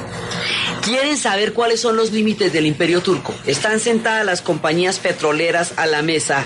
quieren 0.88 1.18
saber 1.18 1.52
cuáles 1.52 1.82
son 1.82 1.98
los 1.98 2.14
límites 2.14 2.54
del 2.54 2.66
imperio 2.66 3.02
turco. 3.02 3.36
Están 3.46 3.82
sentadas 3.82 4.26
las 4.26 4.42
compañías 4.42 5.00
petroleras 5.00 5.74
a 5.76 5.86
la 5.86 6.02
mesa 6.02 6.46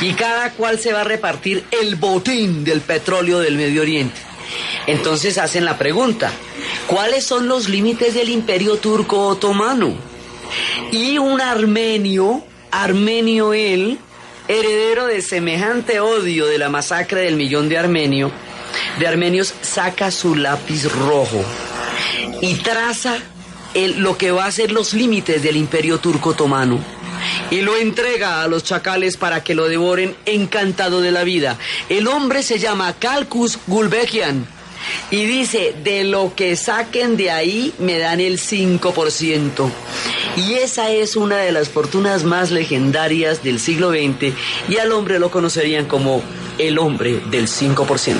y 0.00 0.14
cada 0.14 0.52
cual 0.52 0.78
se 0.78 0.94
va 0.94 1.02
a 1.02 1.04
repartir 1.04 1.64
el 1.70 1.96
botín 1.96 2.64
del 2.64 2.80
petróleo 2.80 3.40
del 3.40 3.56
Medio 3.56 3.82
Oriente. 3.82 4.18
Entonces 4.86 5.36
hacen 5.36 5.66
la 5.66 5.76
pregunta, 5.76 6.32
¿cuáles 6.86 7.26
son 7.26 7.46
los 7.46 7.68
límites 7.68 8.14
del 8.14 8.30
imperio 8.30 8.76
turco 8.76 9.26
otomano? 9.26 9.94
Y 10.90 11.18
un 11.18 11.42
armenio, 11.42 12.42
armenio 12.70 13.52
él, 13.52 13.98
heredero 14.48 15.06
de 15.06 15.20
semejante 15.20 16.00
odio 16.00 16.46
de 16.46 16.56
la 16.56 16.70
masacre 16.70 17.20
del 17.20 17.36
millón 17.36 17.68
de 17.68 17.76
armenio, 17.76 18.32
de 18.98 19.06
armenios, 19.06 19.52
saca 19.60 20.10
su 20.10 20.36
lápiz 20.36 20.84
rojo 20.90 21.44
y 22.40 22.54
traza 22.54 23.18
lo 23.74 24.16
que 24.16 24.30
va 24.30 24.46
a 24.46 24.52
ser 24.52 24.72
los 24.72 24.94
límites 24.94 25.42
del 25.42 25.56
imperio 25.56 25.98
turco 25.98 26.30
otomano 26.30 26.78
y 27.50 27.62
lo 27.62 27.76
entrega 27.76 28.42
a 28.42 28.48
los 28.48 28.64
chacales 28.64 29.16
para 29.16 29.42
que 29.42 29.54
lo 29.54 29.68
devoren 29.68 30.16
encantado 30.26 31.00
de 31.00 31.10
la 31.10 31.24
vida. 31.24 31.58
El 31.88 32.06
hombre 32.08 32.42
se 32.42 32.58
llama 32.58 32.94
Kalkus 32.98 33.58
Gulbekian 33.66 34.46
y 35.10 35.24
dice, 35.24 35.74
de 35.82 36.04
lo 36.04 36.34
que 36.34 36.56
saquen 36.56 37.16
de 37.16 37.30
ahí 37.30 37.72
me 37.78 37.98
dan 37.98 38.20
el 38.20 38.38
5%. 38.38 39.70
Y 40.36 40.54
esa 40.54 40.90
es 40.90 41.16
una 41.16 41.38
de 41.38 41.52
las 41.52 41.68
fortunas 41.68 42.24
más 42.24 42.50
legendarias 42.50 43.42
del 43.42 43.58
siglo 43.60 43.90
XX 43.90 44.34
y 44.68 44.76
al 44.76 44.92
hombre 44.92 45.18
lo 45.18 45.30
conocerían 45.30 45.86
como 45.86 46.22
el 46.58 46.78
hombre 46.78 47.20
del 47.30 47.48
5%. 47.48 48.16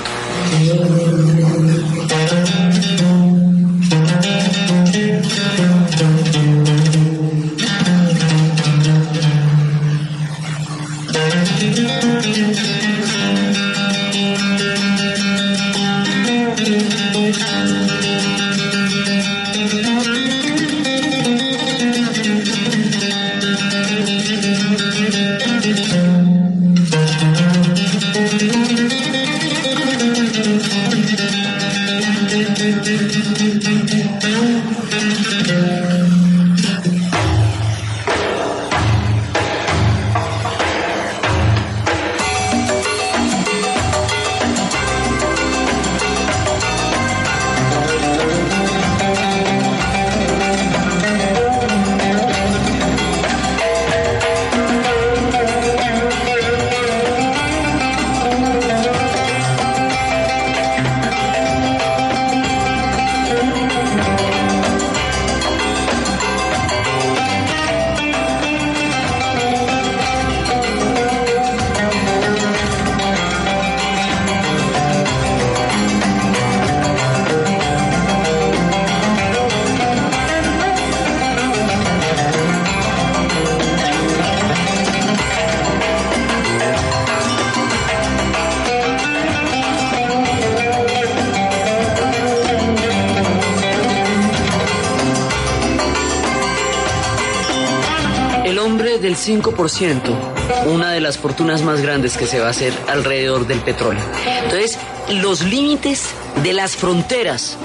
Del 99.59 99.69
5%, 99.69 100.67
una 100.67 100.93
de 100.93 101.01
las 101.01 101.19
fortunas 101.19 101.63
más 101.63 101.81
grandes 101.81 102.17
que 102.17 102.27
se 102.27 102.41
va 102.41 102.47
a 102.47 102.51
hacer 102.51 102.73
alrededor 102.89 103.47
del 103.47 103.61
petróleo. 103.61 104.03
Entonces, 104.45 104.79
los 105.11 105.43
límites 105.43 106.11
de 106.43 106.53
las 106.53 106.77
fronteras 106.77 107.57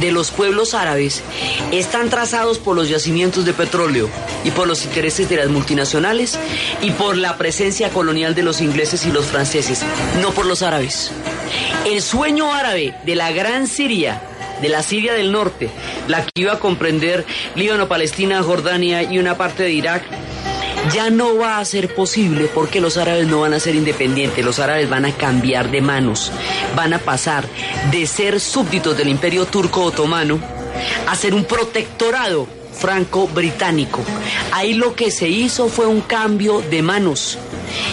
de 0.00 0.12
los 0.12 0.30
pueblos 0.30 0.74
árabes 0.74 1.22
están 1.72 2.10
trazados 2.10 2.58
por 2.58 2.76
los 2.76 2.88
yacimientos 2.88 3.44
de 3.44 3.52
petróleo 3.52 4.08
y 4.44 4.52
por 4.52 4.68
los 4.68 4.84
intereses 4.84 5.28
de 5.28 5.36
las 5.36 5.48
multinacionales 5.48 6.38
y 6.80 6.92
por 6.92 7.16
la 7.16 7.36
presencia 7.36 7.90
colonial 7.90 8.34
de 8.34 8.44
los 8.44 8.60
ingleses 8.60 9.04
y 9.04 9.10
los 9.10 9.26
franceses, 9.26 9.82
no 10.22 10.30
por 10.30 10.46
los 10.46 10.62
árabes. 10.62 11.10
El 11.84 12.02
sueño 12.02 12.54
árabe 12.54 12.94
de 13.04 13.16
la 13.16 13.32
gran 13.32 13.66
Siria, 13.66 14.22
de 14.62 14.68
la 14.68 14.82
Siria 14.82 15.14
del 15.14 15.32
norte, 15.32 15.70
la 16.06 16.22
que 16.22 16.30
iba 16.42 16.52
a 16.52 16.60
comprender 16.60 17.24
Líbano, 17.56 17.88
Palestina, 17.88 18.42
Jordania 18.42 19.02
y 19.02 19.18
una 19.18 19.36
parte 19.36 19.64
de 19.64 19.72
Irak, 19.72 20.04
ya 20.92 21.10
no 21.10 21.36
va 21.36 21.58
a 21.58 21.64
ser 21.64 21.94
posible 21.94 22.50
porque 22.52 22.80
los 22.80 22.96
árabes 22.96 23.26
no 23.26 23.40
van 23.40 23.54
a 23.54 23.60
ser 23.60 23.74
independientes, 23.74 24.44
los 24.44 24.58
árabes 24.58 24.88
van 24.88 25.04
a 25.04 25.12
cambiar 25.12 25.70
de 25.70 25.80
manos, 25.80 26.32
van 26.74 26.94
a 26.94 26.98
pasar 26.98 27.46
de 27.90 28.06
ser 28.06 28.40
súbditos 28.40 28.96
del 28.96 29.08
imperio 29.08 29.46
turco 29.46 29.82
otomano 29.82 30.40
a 31.06 31.14
ser 31.16 31.34
un 31.34 31.44
protectorado 31.44 32.46
franco-británico. 32.72 34.00
Ahí 34.52 34.74
lo 34.74 34.94
que 34.94 35.10
se 35.10 35.28
hizo 35.28 35.68
fue 35.68 35.86
un 35.86 36.00
cambio 36.00 36.62
de 36.70 36.82
manos 36.82 37.38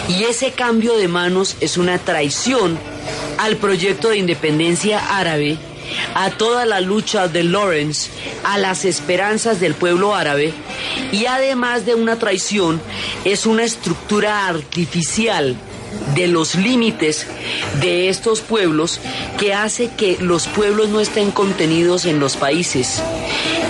y 0.07 0.23
ese 0.23 0.51
cambio 0.51 0.95
de 0.97 1.07
manos 1.07 1.57
es 1.59 1.77
una 1.77 1.97
traición 1.97 2.79
al 3.37 3.57
proyecto 3.57 4.09
de 4.09 4.17
independencia 4.17 5.17
árabe 5.17 5.57
a 6.13 6.31
toda 6.31 6.65
la 6.65 6.81
lucha 6.81 7.27
de 7.27 7.43
Lawrence, 7.43 8.09
a 8.43 8.57
las 8.57 8.85
esperanzas 8.85 9.59
del 9.59 9.73
pueblo 9.73 10.15
árabe 10.15 10.53
y 11.11 11.25
además 11.25 11.85
de 11.85 11.95
una 11.95 12.17
traición, 12.17 12.81
es 13.25 13.45
una 13.45 13.63
estructura 13.63 14.47
artificial 14.47 15.55
de 16.15 16.27
los 16.27 16.55
límites 16.55 17.27
de 17.79 18.09
estos 18.09 18.41
pueblos 18.41 18.99
que 19.39 19.53
hace 19.53 19.89
que 19.95 20.17
los 20.19 20.47
pueblos 20.47 20.89
no 20.89 20.99
estén 20.99 21.31
contenidos 21.31 22.05
en 22.05 22.19
los 22.19 22.37
países 22.37 23.01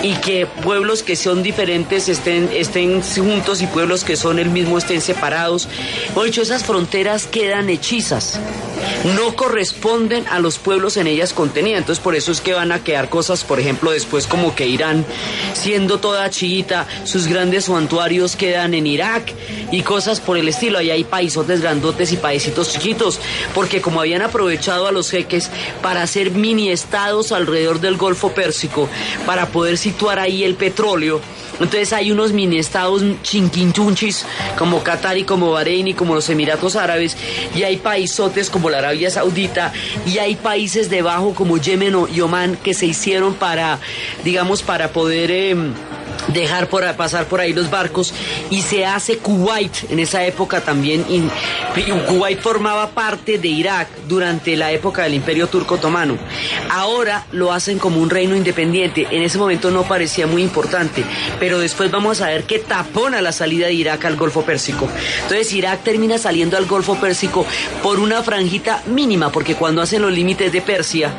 y 0.02 0.14
que 0.16 0.46
pueblos 0.46 1.02
que 1.02 1.16
son 1.16 1.42
diferentes 1.42 2.08
estén, 2.08 2.48
estén 2.52 3.02
juntos 3.02 3.62
y 3.62 3.66
pueblos 3.66 4.04
que 4.04 4.16
son 4.16 4.38
el 4.38 4.50
mismo 4.50 4.78
estén 4.78 5.00
separados. 5.00 5.68
O 6.14 6.24
hecho, 6.24 6.42
esas 6.42 6.64
fronteras 6.64 7.26
quedan 7.26 7.68
hechizas 7.68 8.40
no 9.16 9.36
corresponden 9.36 10.26
a 10.28 10.38
los 10.38 10.58
pueblos 10.58 10.96
en 10.96 11.06
ellas 11.06 11.32
contenidas. 11.32 11.80
Entonces 11.80 12.02
por 12.02 12.14
eso 12.14 12.32
es 12.32 12.40
que 12.40 12.52
van 12.52 12.72
a 12.72 12.82
quedar 12.82 13.08
cosas, 13.08 13.44
por 13.44 13.60
ejemplo, 13.60 13.90
después 13.90 14.26
como 14.26 14.54
que 14.54 14.66
Irán, 14.66 15.04
siendo 15.54 15.98
toda 15.98 16.30
chiita, 16.30 16.86
sus 17.04 17.26
grandes 17.26 17.66
santuarios 17.66 18.36
quedan 18.36 18.74
en 18.74 18.86
Irak 18.86 19.32
y 19.70 19.82
cosas 19.82 20.20
por 20.20 20.36
el 20.36 20.48
estilo. 20.48 20.78
Ahí 20.78 20.90
hay 20.90 21.04
paisotes 21.04 21.60
grandotes 21.60 22.12
y 22.12 22.16
paisitos 22.16 22.72
chiquitos, 22.72 23.20
porque 23.54 23.80
como 23.80 24.00
habían 24.00 24.22
aprovechado 24.22 24.86
a 24.86 24.92
los 24.92 25.10
jeques 25.10 25.50
para 25.82 26.02
hacer 26.02 26.30
mini 26.30 26.70
estados 26.70 27.32
alrededor 27.32 27.80
del 27.80 27.96
Golfo 27.96 28.32
Pérsico, 28.32 28.88
para 29.26 29.46
poder 29.46 29.78
situar 29.88 30.18
ahí 30.18 30.44
el 30.44 30.54
petróleo, 30.54 31.18
entonces 31.60 31.94
hay 31.94 32.12
unos 32.12 32.32
mini 32.32 32.58
estados 32.58 33.02
chinquinchunchis 33.22 34.26
como 34.58 34.82
Qatar 34.82 35.16
y 35.16 35.24
como 35.24 35.50
Bahrein 35.50 35.88
y 35.88 35.94
como 35.94 36.14
los 36.14 36.28
Emiratos 36.28 36.76
Árabes 36.76 37.16
y 37.54 37.62
hay 37.62 37.78
paisotes 37.78 38.50
como 38.50 38.68
la 38.68 38.78
Arabia 38.78 39.10
Saudita 39.10 39.72
y 40.06 40.18
hay 40.18 40.36
países 40.36 40.90
debajo 40.90 41.34
como 41.34 41.56
Yemen 41.56 41.96
y 42.14 42.20
Oman 42.20 42.56
que 42.56 42.74
se 42.74 42.84
hicieron 42.84 43.34
para, 43.34 43.78
digamos, 44.24 44.62
para 44.62 44.92
poder... 44.92 45.30
Em, 45.30 45.72
dejar 46.32 46.68
por, 46.68 46.84
pasar 46.96 47.26
por 47.26 47.40
ahí 47.40 47.52
los 47.52 47.70
barcos 47.70 48.12
y 48.50 48.62
se 48.62 48.86
hace 48.86 49.18
Kuwait 49.18 49.90
en 49.90 49.98
esa 49.98 50.24
época 50.24 50.60
también. 50.60 51.04
Y, 51.08 51.22
Kuwait 52.06 52.40
formaba 52.40 52.90
parte 52.90 53.38
de 53.38 53.48
Irak 53.48 53.88
durante 54.08 54.56
la 54.56 54.72
época 54.72 55.02
del 55.02 55.14
Imperio 55.14 55.46
Turco 55.48 55.76
Otomano. 55.76 56.16
Ahora 56.70 57.26
lo 57.32 57.52
hacen 57.52 57.78
como 57.78 58.00
un 58.00 58.10
reino 58.10 58.36
independiente. 58.36 59.06
En 59.10 59.22
ese 59.22 59.38
momento 59.38 59.70
no 59.70 59.82
parecía 59.84 60.26
muy 60.26 60.42
importante, 60.42 61.04
pero 61.38 61.58
después 61.58 61.90
vamos 61.90 62.20
a 62.20 62.28
ver 62.28 62.44
que 62.44 62.58
tapona 62.58 63.20
la 63.20 63.32
salida 63.32 63.66
de 63.66 63.74
Irak 63.74 64.04
al 64.04 64.16
Golfo 64.16 64.42
Pérsico. 64.42 64.88
Entonces 65.22 65.52
Irak 65.52 65.82
termina 65.82 66.18
saliendo 66.18 66.56
al 66.56 66.66
Golfo 66.66 66.96
Pérsico 66.96 67.46
por 67.82 68.00
una 68.00 68.22
franjita 68.22 68.82
mínima, 68.86 69.30
porque 69.30 69.54
cuando 69.54 69.82
hacen 69.82 70.02
los 70.02 70.12
límites 70.12 70.52
de 70.52 70.60
Persia, 70.60 71.12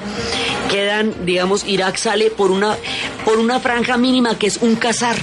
quedan, 0.69 1.25
digamos, 1.25 1.65
Irak 1.67 1.97
sale 1.97 2.29
por 2.29 2.51
una, 2.51 2.77
por 3.25 3.39
una 3.39 3.59
franja 3.59 3.97
mínima 3.97 4.37
que 4.37 4.47
es 4.47 4.57
un 4.57 4.75
cazar. 4.75 5.17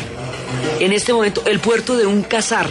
En 0.81 0.93
este 0.93 1.13
momento, 1.13 1.43
el 1.47 1.61
puerto 1.61 1.97
de 1.97 2.07
un 2.07 2.23
cazar 2.23 2.69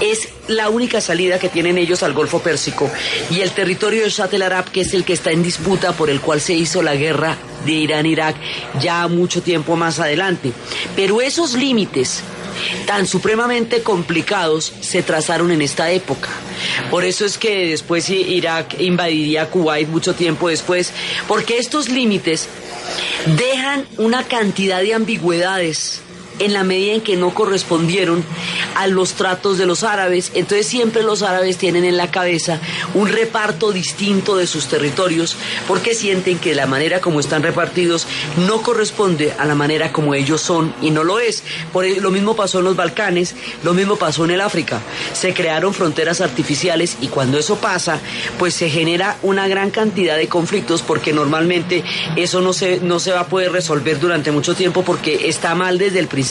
es 0.00 0.28
la 0.48 0.68
única 0.68 1.00
salida 1.00 1.38
que 1.38 1.48
tienen 1.48 1.78
ellos 1.78 2.02
al 2.02 2.12
Golfo 2.12 2.40
Pérsico 2.40 2.90
y 3.30 3.40
el 3.40 3.50
territorio 3.52 4.02
de 4.02 4.10
Shat 4.10 4.34
el 4.34 4.42
Arab, 4.42 4.70
que 4.70 4.82
es 4.82 4.92
el 4.92 5.04
que 5.04 5.14
está 5.14 5.30
en 5.30 5.42
disputa 5.42 5.92
por 5.92 6.10
el 6.10 6.20
cual 6.20 6.40
se 6.40 6.52
hizo 6.52 6.82
la 6.82 6.94
guerra 6.94 7.36
de 7.64 7.72
Irán-Irak 7.72 8.36
ya 8.80 9.08
mucho 9.08 9.42
tiempo 9.42 9.76
más 9.76 10.00
adelante. 10.00 10.52
Pero 10.94 11.22
esos 11.22 11.54
límites 11.54 12.22
tan 12.86 13.06
supremamente 13.06 13.82
complicados 13.82 14.72
se 14.80 15.02
trazaron 15.02 15.50
en 15.50 15.62
esta 15.62 15.90
época. 15.90 16.28
Por 16.90 17.04
eso 17.04 17.24
es 17.24 17.38
que 17.38 17.68
después 17.68 18.08
Irak 18.10 18.80
invadiría 18.80 19.50
Kuwait 19.50 19.88
mucho 19.88 20.14
tiempo 20.14 20.48
después, 20.48 20.92
porque 21.26 21.58
estos 21.58 21.88
límites 21.88 22.48
dejan 23.36 23.86
una 23.98 24.24
cantidad 24.24 24.80
de 24.80 24.94
ambigüedades 24.94 26.00
en 26.38 26.52
la 26.52 26.64
medida 26.64 26.94
en 26.94 27.00
que 27.00 27.16
no 27.16 27.32
correspondieron 27.34 28.24
a 28.74 28.86
los 28.86 29.14
tratos 29.14 29.58
de 29.58 29.66
los 29.66 29.82
árabes. 29.84 30.32
Entonces 30.34 30.66
siempre 30.66 31.02
los 31.02 31.22
árabes 31.22 31.58
tienen 31.58 31.84
en 31.84 31.96
la 31.96 32.10
cabeza 32.10 32.60
un 32.94 33.08
reparto 33.08 33.72
distinto 33.72 34.36
de 34.36 34.46
sus 34.46 34.66
territorios 34.68 35.36
porque 35.68 35.94
sienten 35.94 36.38
que 36.38 36.54
la 36.54 36.66
manera 36.66 37.00
como 37.00 37.20
están 37.20 37.42
repartidos 37.42 38.06
no 38.46 38.62
corresponde 38.62 39.32
a 39.38 39.44
la 39.44 39.54
manera 39.54 39.92
como 39.92 40.14
ellos 40.14 40.40
son 40.40 40.74
y 40.82 40.90
no 40.90 41.04
lo 41.04 41.20
es. 41.20 41.44
Por 41.72 41.86
lo 41.86 42.10
mismo 42.10 42.34
pasó 42.34 42.58
en 42.58 42.64
los 42.64 42.76
Balcanes, 42.76 43.34
lo 43.62 43.74
mismo 43.74 43.96
pasó 43.96 44.24
en 44.24 44.32
el 44.32 44.40
África. 44.40 44.80
Se 45.12 45.34
crearon 45.34 45.74
fronteras 45.74 46.20
artificiales 46.20 46.96
y 47.00 47.08
cuando 47.08 47.38
eso 47.38 47.56
pasa, 47.56 48.00
pues 48.38 48.54
se 48.54 48.70
genera 48.70 49.16
una 49.22 49.46
gran 49.48 49.70
cantidad 49.70 50.16
de 50.16 50.28
conflictos 50.28 50.82
porque 50.82 51.12
normalmente 51.12 51.84
eso 52.16 52.40
no 52.40 52.52
se, 52.52 52.80
no 52.80 52.98
se 52.98 53.12
va 53.12 53.20
a 53.20 53.26
poder 53.28 53.52
resolver 53.52 54.00
durante 54.00 54.32
mucho 54.32 54.54
tiempo 54.54 54.82
porque 54.82 55.28
está 55.28 55.54
mal 55.54 55.78
desde 55.78 56.00
el 56.00 56.08
principio 56.08 56.23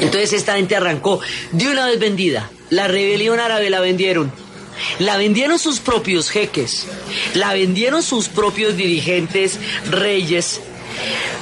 entonces 0.00 0.32
esta 0.32 0.56
gente 0.56 0.76
arrancó 0.76 1.20
de 1.52 1.68
una 1.68 1.86
vez 1.86 1.98
vendida. 1.98 2.50
La 2.70 2.88
rebelión 2.88 3.40
árabe 3.40 3.70
la 3.70 3.80
vendieron. 3.80 4.32
La 4.98 5.16
vendieron 5.16 5.58
sus 5.58 5.80
propios 5.80 6.30
jeques, 6.30 6.86
la 7.34 7.52
vendieron 7.52 8.02
sus 8.02 8.28
propios 8.28 8.74
dirigentes, 8.76 9.60
reyes, 9.90 10.60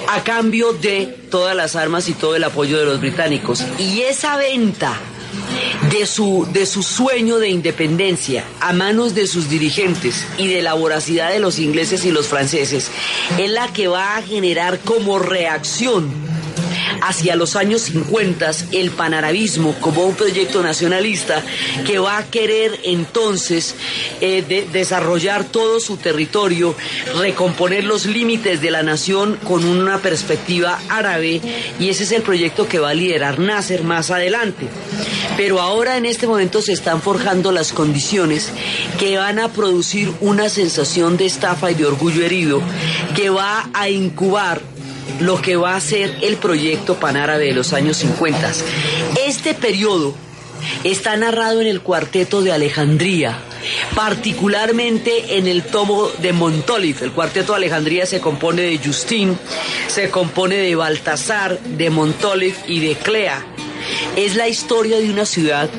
a 0.08 0.22
cambio 0.24 0.72
de 0.72 1.06
todas 1.30 1.56
las 1.56 1.76
armas 1.76 2.08
y 2.08 2.12
todo 2.12 2.34
el 2.36 2.44
apoyo 2.44 2.78
de 2.78 2.84
los 2.84 3.00
británicos. 3.00 3.64
Y 3.78 4.02
esa 4.02 4.36
venta 4.36 4.98
de 5.90 6.06
su, 6.06 6.46
de 6.52 6.66
su 6.66 6.82
sueño 6.82 7.38
de 7.38 7.48
independencia 7.48 8.44
a 8.60 8.72
manos 8.72 9.14
de 9.14 9.26
sus 9.26 9.48
dirigentes 9.48 10.26
y 10.36 10.48
de 10.48 10.60
la 10.60 10.74
voracidad 10.74 11.30
de 11.30 11.38
los 11.38 11.58
ingleses 11.58 12.04
y 12.04 12.10
los 12.10 12.26
franceses 12.26 12.90
es 13.38 13.50
la 13.50 13.72
que 13.72 13.88
va 13.88 14.16
a 14.16 14.22
generar 14.22 14.80
como 14.80 15.18
reacción 15.18 16.10
hacia 17.03 17.37
los 17.37 17.57
años 17.57 17.83
50 17.83 18.50
el 18.72 18.90
panarabismo 18.90 19.74
como 19.81 20.05
un 20.05 20.14
proyecto 20.14 20.62
nacionalista 20.62 21.42
que 21.87 21.98
va 21.98 22.18
a 22.18 22.26
querer 22.26 22.81
entonces 22.85 23.74
eh, 24.20 24.66
desarrollar 24.72 25.44
todo 25.44 25.81
su 25.81 25.96
territorio, 25.96 26.74
recomponer 27.18 27.85
los 27.85 28.07
límites 28.07 28.61
de 28.61 28.70
la 28.70 28.83
nación 28.83 29.38
con 29.44 29.64
una 29.64 29.98
perspectiva 29.98 30.79
árabe 30.88 31.40
y 31.79 31.88
ese 31.88 32.05
es 32.05 32.12
el 32.12 32.22
proyecto 32.22 32.68
que 32.68 32.79
va 32.79 32.90
a 32.90 32.94
liderar 32.94 33.38
Nasser 33.38 33.83
más 33.83 34.11
adelante. 34.11 34.68
Pero 35.37 35.61
ahora 35.61 35.96
en 35.96 36.07
este 36.07 36.26
momento 36.26 36.62
se 36.62 36.72
están 36.72 37.00
forjando 37.03 37.53
las 37.53 37.72
condiciones 37.72 38.50
que 38.98 39.16
van 39.16 39.38
a 39.38 39.48
producir 39.48 40.12
una 40.20 40.48
sensación 40.48 41.16
de 41.16 41.26
estafa 41.26 41.70
y 41.70 41.74
de 41.74 41.87
orgullo 41.87 42.24
herido 42.24 42.61
que 43.14 43.31
va 43.31 43.68
a 43.72 43.88
incubar 43.88 44.61
lo 45.20 45.40
que 45.40 45.57
va 45.57 45.77
a 45.77 45.81
ser 45.81 46.18
el 46.23 46.37
proyecto 46.37 46.96
panárabe 46.96 47.46
de 47.46 47.55
los 47.55 47.73
años 47.73 47.96
50. 47.99 48.53
Este 49.27 49.55
periodo 49.55 50.14
está 50.85 51.16
narrado 51.16 51.61
en 51.61 51.66
el 51.66 51.81
cuarteto 51.81 52.42
de 52.42 52.53
Alejandría, 52.53 53.38
particularmente 53.94 55.38
en 55.38 55.46
el 55.46 55.62
tomo 55.62 56.09
de 56.18 56.33
Montolif. 56.33 57.03
El 57.03 57.12
cuarteto 57.12 57.53
de 57.53 57.59
Alejandría 57.59 58.07
se 58.07 58.20
compone 58.20 58.62
de 58.62 58.79
Justín, 58.79 59.38
se 59.88 60.11
compone 60.11 60.57
de 60.57 60.75
Baltasar, 60.75 61.59
de 61.61 61.90
Montolif 61.90 62.59
y 62.66 62.81
de 62.81 62.94
Clea. 62.96 63.44
Es 64.16 64.37
la 64.37 64.48
historia 64.48 64.98
de 64.98 65.11
una 65.11 65.26
ciudad 65.26 65.70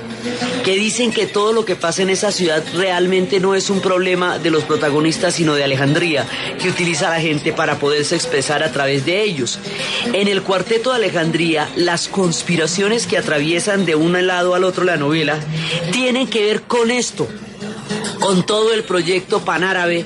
que 0.63 0.75
dicen 0.75 1.11
que 1.11 1.25
todo 1.25 1.53
lo 1.53 1.65
que 1.65 1.75
pasa 1.75 2.03
en 2.03 2.09
esa 2.09 2.31
ciudad 2.31 2.63
realmente 2.75 3.39
no 3.39 3.55
es 3.55 3.69
un 3.69 3.81
problema 3.81 4.37
de 4.37 4.51
los 4.51 4.63
protagonistas, 4.63 5.35
sino 5.35 5.55
de 5.55 5.63
Alejandría, 5.63 6.25
que 6.61 6.69
utiliza 6.69 7.07
a 7.07 7.11
la 7.11 7.21
gente 7.21 7.53
para 7.53 7.79
poderse 7.79 8.15
expresar 8.15 8.63
a 8.63 8.71
través 8.71 9.05
de 9.05 9.23
ellos. 9.23 9.59
En 10.13 10.27
el 10.27 10.43
cuarteto 10.43 10.91
de 10.91 10.97
Alejandría, 10.97 11.69
las 11.75 12.07
conspiraciones 12.07 13.07
que 13.07 13.17
atraviesan 13.17 13.85
de 13.85 13.95
un 13.95 14.11
lado 14.27 14.53
al 14.53 14.63
otro 14.63 14.83
la 14.83 14.97
novela 14.97 15.39
tienen 15.91 16.27
que 16.27 16.43
ver 16.43 16.61
con 16.63 16.91
esto 16.91 17.27
con 18.19 18.45
todo 18.45 18.73
el 18.73 18.83
proyecto 18.83 19.41
panárabe, 19.41 20.05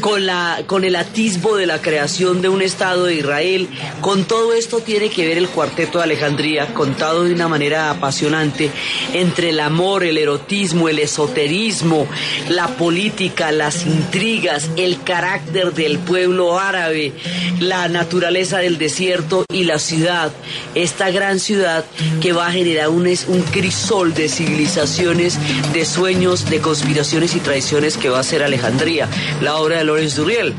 con, 0.00 0.26
la, 0.26 0.62
con 0.66 0.84
el 0.84 0.96
atisbo 0.96 1.56
de 1.56 1.66
la 1.66 1.80
creación 1.80 2.42
de 2.42 2.48
un 2.48 2.62
Estado 2.62 3.06
de 3.06 3.14
Israel, 3.16 3.68
con 4.00 4.24
todo 4.24 4.52
esto 4.52 4.80
tiene 4.80 5.08
que 5.08 5.26
ver 5.26 5.38
el 5.38 5.48
cuarteto 5.48 5.98
de 5.98 6.04
Alejandría, 6.04 6.74
contado 6.74 7.24
de 7.24 7.32
una 7.32 7.48
manera 7.48 7.90
apasionante, 7.90 8.70
entre 9.12 9.50
el 9.50 9.60
amor, 9.60 10.04
el 10.04 10.18
erotismo, 10.18 10.88
el 10.88 10.98
esoterismo, 10.98 12.06
la 12.48 12.68
política, 12.68 13.52
las 13.52 13.86
intrigas, 13.86 14.68
el 14.76 15.02
carácter 15.02 15.72
del 15.72 15.98
pueblo 15.98 16.58
árabe, 16.58 17.12
la 17.60 17.88
naturaleza 17.88 18.58
del 18.58 18.78
desierto 18.78 19.44
y 19.52 19.64
la 19.64 19.78
ciudad, 19.78 20.32
esta 20.74 21.10
gran 21.10 21.40
ciudad 21.40 21.84
que 22.20 22.32
va 22.32 22.48
a 22.48 22.52
generar 22.52 22.88
un, 22.88 23.06
un 23.06 23.42
crisol 23.50 24.14
de 24.14 24.28
civilizaciones, 24.28 25.38
de 25.72 25.84
sueños, 25.84 26.48
de 26.50 26.60
conspiraciones 26.60 27.23
y 27.34 27.40
tradiciones 27.40 27.96
que 27.96 28.10
va 28.10 28.18
a 28.18 28.22
ser 28.22 28.42
Alejandría, 28.42 29.08
la 29.40 29.56
obra 29.56 29.78
de 29.78 29.84
Lorenz 29.84 30.16
Duriel. 30.16 30.54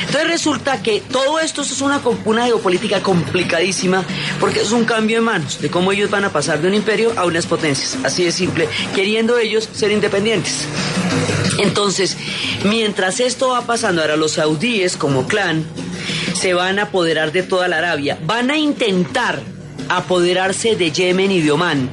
Entonces 0.00 0.28
resulta 0.28 0.82
que 0.82 1.00
todo 1.00 1.40
esto 1.40 1.62
es 1.62 1.80
una, 1.80 2.00
una 2.26 2.44
geopolítica 2.44 3.02
complicadísima 3.02 4.04
porque 4.38 4.60
es 4.60 4.72
un 4.72 4.84
cambio 4.84 5.16
de 5.16 5.22
manos 5.22 5.60
de 5.60 5.70
cómo 5.70 5.92
ellos 5.92 6.10
van 6.10 6.24
a 6.24 6.32
pasar 6.32 6.60
de 6.60 6.68
un 6.68 6.74
imperio 6.74 7.12
a 7.16 7.24
unas 7.24 7.46
potencias, 7.46 7.96
así 8.04 8.24
de 8.24 8.32
simple, 8.32 8.68
queriendo 8.94 9.38
ellos 9.38 9.68
ser 9.72 9.92
independientes. 9.92 10.66
Entonces, 11.58 12.16
mientras 12.64 13.20
esto 13.20 13.48
va 13.48 13.62
pasando, 13.62 14.02
ahora 14.02 14.16
los 14.16 14.32
saudíes 14.32 14.96
como 14.96 15.26
clan 15.26 15.64
se 16.34 16.54
van 16.54 16.78
a 16.78 16.84
apoderar 16.84 17.32
de 17.32 17.42
toda 17.42 17.68
la 17.68 17.78
Arabia, 17.78 18.18
van 18.24 18.50
a 18.50 18.58
intentar 18.58 19.40
apoderarse 19.88 20.76
de 20.76 20.90
Yemen 20.90 21.30
y 21.30 21.40
de 21.40 21.50
Omán 21.50 21.88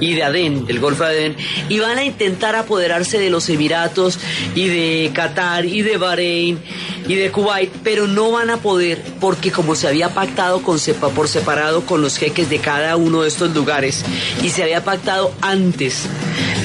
y 0.00 0.14
de 0.14 0.22
Adén, 0.22 0.66
del 0.66 0.80
Golfo 0.80 1.04
de 1.04 1.10
Adén, 1.10 1.36
y 1.68 1.78
van 1.78 1.98
a 1.98 2.04
intentar 2.04 2.56
apoderarse 2.56 3.18
de 3.18 3.30
los 3.30 3.48
Emiratos 3.48 4.18
y 4.54 4.68
de 4.68 5.10
Qatar 5.12 5.64
y 5.64 5.82
de 5.82 5.96
Bahrein 5.96 6.58
y 7.06 7.14
de 7.14 7.30
Kuwait, 7.30 7.70
pero 7.82 8.06
no 8.06 8.30
van 8.30 8.50
a 8.50 8.58
poder 8.58 9.02
porque 9.20 9.50
como 9.50 9.74
se 9.74 9.88
había 9.88 10.10
pactado 10.10 10.62
con, 10.62 10.78
por 11.14 11.28
separado 11.28 11.86
con 11.86 12.02
los 12.02 12.16
jeques 12.18 12.50
de 12.50 12.58
cada 12.58 12.96
uno 12.96 13.22
de 13.22 13.28
estos 13.28 13.54
lugares 13.54 14.04
y 14.42 14.50
se 14.50 14.62
había 14.62 14.84
pactado 14.84 15.32
antes 15.40 16.04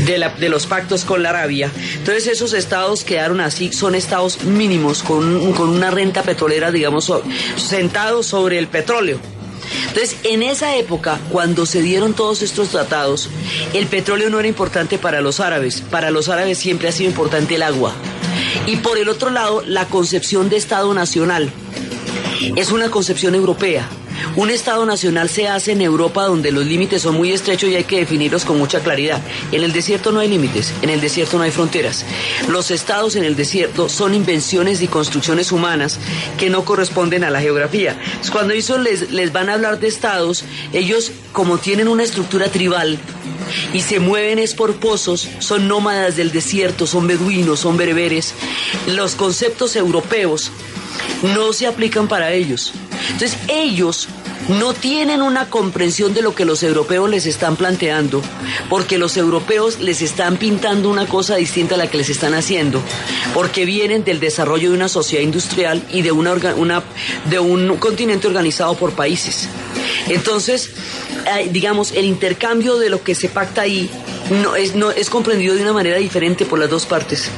de 0.05 0.49
los 0.49 0.65
pactos 0.65 1.05
con 1.05 1.23
la 1.23 1.29
Arabia, 1.29 1.71
entonces 1.97 2.27
esos 2.27 2.53
estados 2.53 3.03
quedaron 3.03 3.39
así, 3.39 3.71
son 3.71 3.95
estados 3.95 4.43
mínimos 4.43 5.01
con, 5.01 5.53
con 5.53 5.69
una 5.69 5.91
renta 5.91 6.23
petrolera, 6.23 6.71
digamos, 6.71 7.11
sentados 7.55 8.27
sobre 8.27 8.59
el 8.59 8.67
petróleo. 8.67 9.19
Entonces, 9.87 10.17
en 10.23 10.43
esa 10.43 10.75
época, 10.75 11.19
cuando 11.29 11.65
se 11.65 11.81
dieron 11.81 12.13
todos 12.13 12.41
estos 12.41 12.69
tratados, 12.69 13.29
el 13.73 13.87
petróleo 13.87 14.29
no 14.29 14.39
era 14.39 14.47
importante 14.47 14.97
para 14.97 15.21
los 15.21 15.39
árabes. 15.39 15.81
Para 15.81 16.11
los 16.11 16.29
árabes 16.29 16.57
siempre 16.57 16.87
ha 16.87 16.91
sido 16.91 17.09
importante 17.09 17.55
el 17.55 17.63
agua. 17.63 17.93
Y 18.65 18.77
por 18.77 18.97
el 18.97 19.09
otro 19.09 19.29
lado, 19.29 19.63
la 19.65 19.85
concepción 19.87 20.49
de 20.49 20.57
Estado 20.57 20.93
nacional 20.93 21.51
es 22.55 22.71
una 22.71 22.89
concepción 22.89 23.35
europea. 23.35 23.89
Un 24.35 24.49
Estado 24.49 24.85
nacional 24.85 25.29
se 25.29 25.47
hace 25.47 25.73
en 25.73 25.81
Europa 25.81 26.23
donde 26.23 26.51
los 26.51 26.65
límites 26.65 27.01
son 27.01 27.15
muy 27.15 27.31
estrechos 27.31 27.69
y 27.69 27.75
hay 27.75 27.83
que 27.83 27.97
definirlos 27.97 28.45
con 28.45 28.57
mucha 28.57 28.79
claridad. 28.79 29.21
En 29.51 29.63
el 29.63 29.73
desierto 29.73 30.11
no 30.11 30.19
hay 30.19 30.27
límites, 30.27 30.73
en 30.81 30.89
el 30.89 31.01
desierto 31.01 31.37
no 31.37 31.43
hay 31.43 31.51
fronteras. 31.51 32.05
Los 32.49 32.71
estados 32.71 33.15
en 33.15 33.23
el 33.23 33.35
desierto 33.35 33.89
son 33.89 34.13
invenciones 34.13 34.81
y 34.81 34.87
construcciones 34.87 35.51
humanas 35.51 35.99
que 36.37 36.49
no 36.49 36.65
corresponden 36.65 37.23
a 37.23 37.29
la 37.29 37.41
geografía. 37.41 37.99
Cuando 38.31 38.53
eso 38.53 38.77
les, 38.77 39.11
les 39.11 39.31
van 39.31 39.49
a 39.49 39.53
hablar 39.53 39.79
de 39.79 39.87
estados, 39.87 40.43
ellos 40.73 41.11
como 41.31 41.57
tienen 41.57 41.87
una 41.87 42.03
estructura 42.03 42.47
tribal, 42.49 42.99
y 43.73 43.81
se 43.81 43.99
mueven 43.99 44.39
es 44.39 44.53
por 44.53 44.75
pozos, 44.75 45.27
son 45.39 45.67
nómadas 45.67 46.15
del 46.15 46.31
desierto, 46.31 46.87
son 46.87 47.07
beduinos, 47.07 47.59
son 47.59 47.77
bereberes. 47.77 48.33
Los 48.87 49.15
conceptos 49.15 49.75
europeos 49.75 50.51
no 51.35 51.53
se 51.53 51.67
aplican 51.67 52.07
para 52.07 52.33
ellos. 52.33 52.73
Entonces 53.11 53.37
ellos 53.47 54.07
no 54.49 54.73
tienen 54.73 55.21
una 55.21 55.49
comprensión 55.49 56.13
de 56.13 56.21
lo 56.21 56.35
que 56.35 56.45
los 56.45 56.63
europeos 56.63 57.09
les 57.09 57.25
están 57.25 57.55
planteando, 57.55 58.21
porque 58.69 58.97
los 58.97 59.15
europeos 59.17 59.79
les 59.79 60.01
están 60.01 60.37
pintando 60.37 60.89
una 60.89 61.05
cosa 61.05 61.35
distinta 61.35 61.75
a 61.75 61.77
la 61.77 61.87
que 61.87 61.97
les 61.97 62.09
están 62.09 62.33
haciendo, 62.33 62.81
porque 63.33 63.65
vienen 63.65 64.03
del 64.03 64.19
desarrollo 64.19 64.69
de 64.69 64.75
una 64.75 64.89
sociedad 64.89 65.23
industrial 65.23 65.83
y 65.91 66.01
de, 66.01 66.11
una, 66.11 66.33
de 67.29 67.39
un 67.39 67.77
continente 67.77 68.27
organizado 68.27 68.75
por 68.75 68.93
países. 68.93 69.47
Entonces, 70.07 70.71
eh, 71.25 71.49
digamos, 71.51 71.91
el 71.91 72.05
intercambio 72.05 72.77
de 72.77 72.89
lo 72.89 73.03
que 73.03 73.15
se 73.15 73.29
pacta 73.29 73.61
ahí 73.61 73.89
no 74.41 74.55
es, 74.55 74.75
no, 74.75 74.91
es 74.91 75.09
comprendido 75.09 75.55
de 75.55 75.61
una 75.61 75.73
manera 75.73 75.97
diferente 75.97 76.45
por 76.45 76.59
las 76.59 76.69
dos 76.69 76.85
partes, 76.85 77.29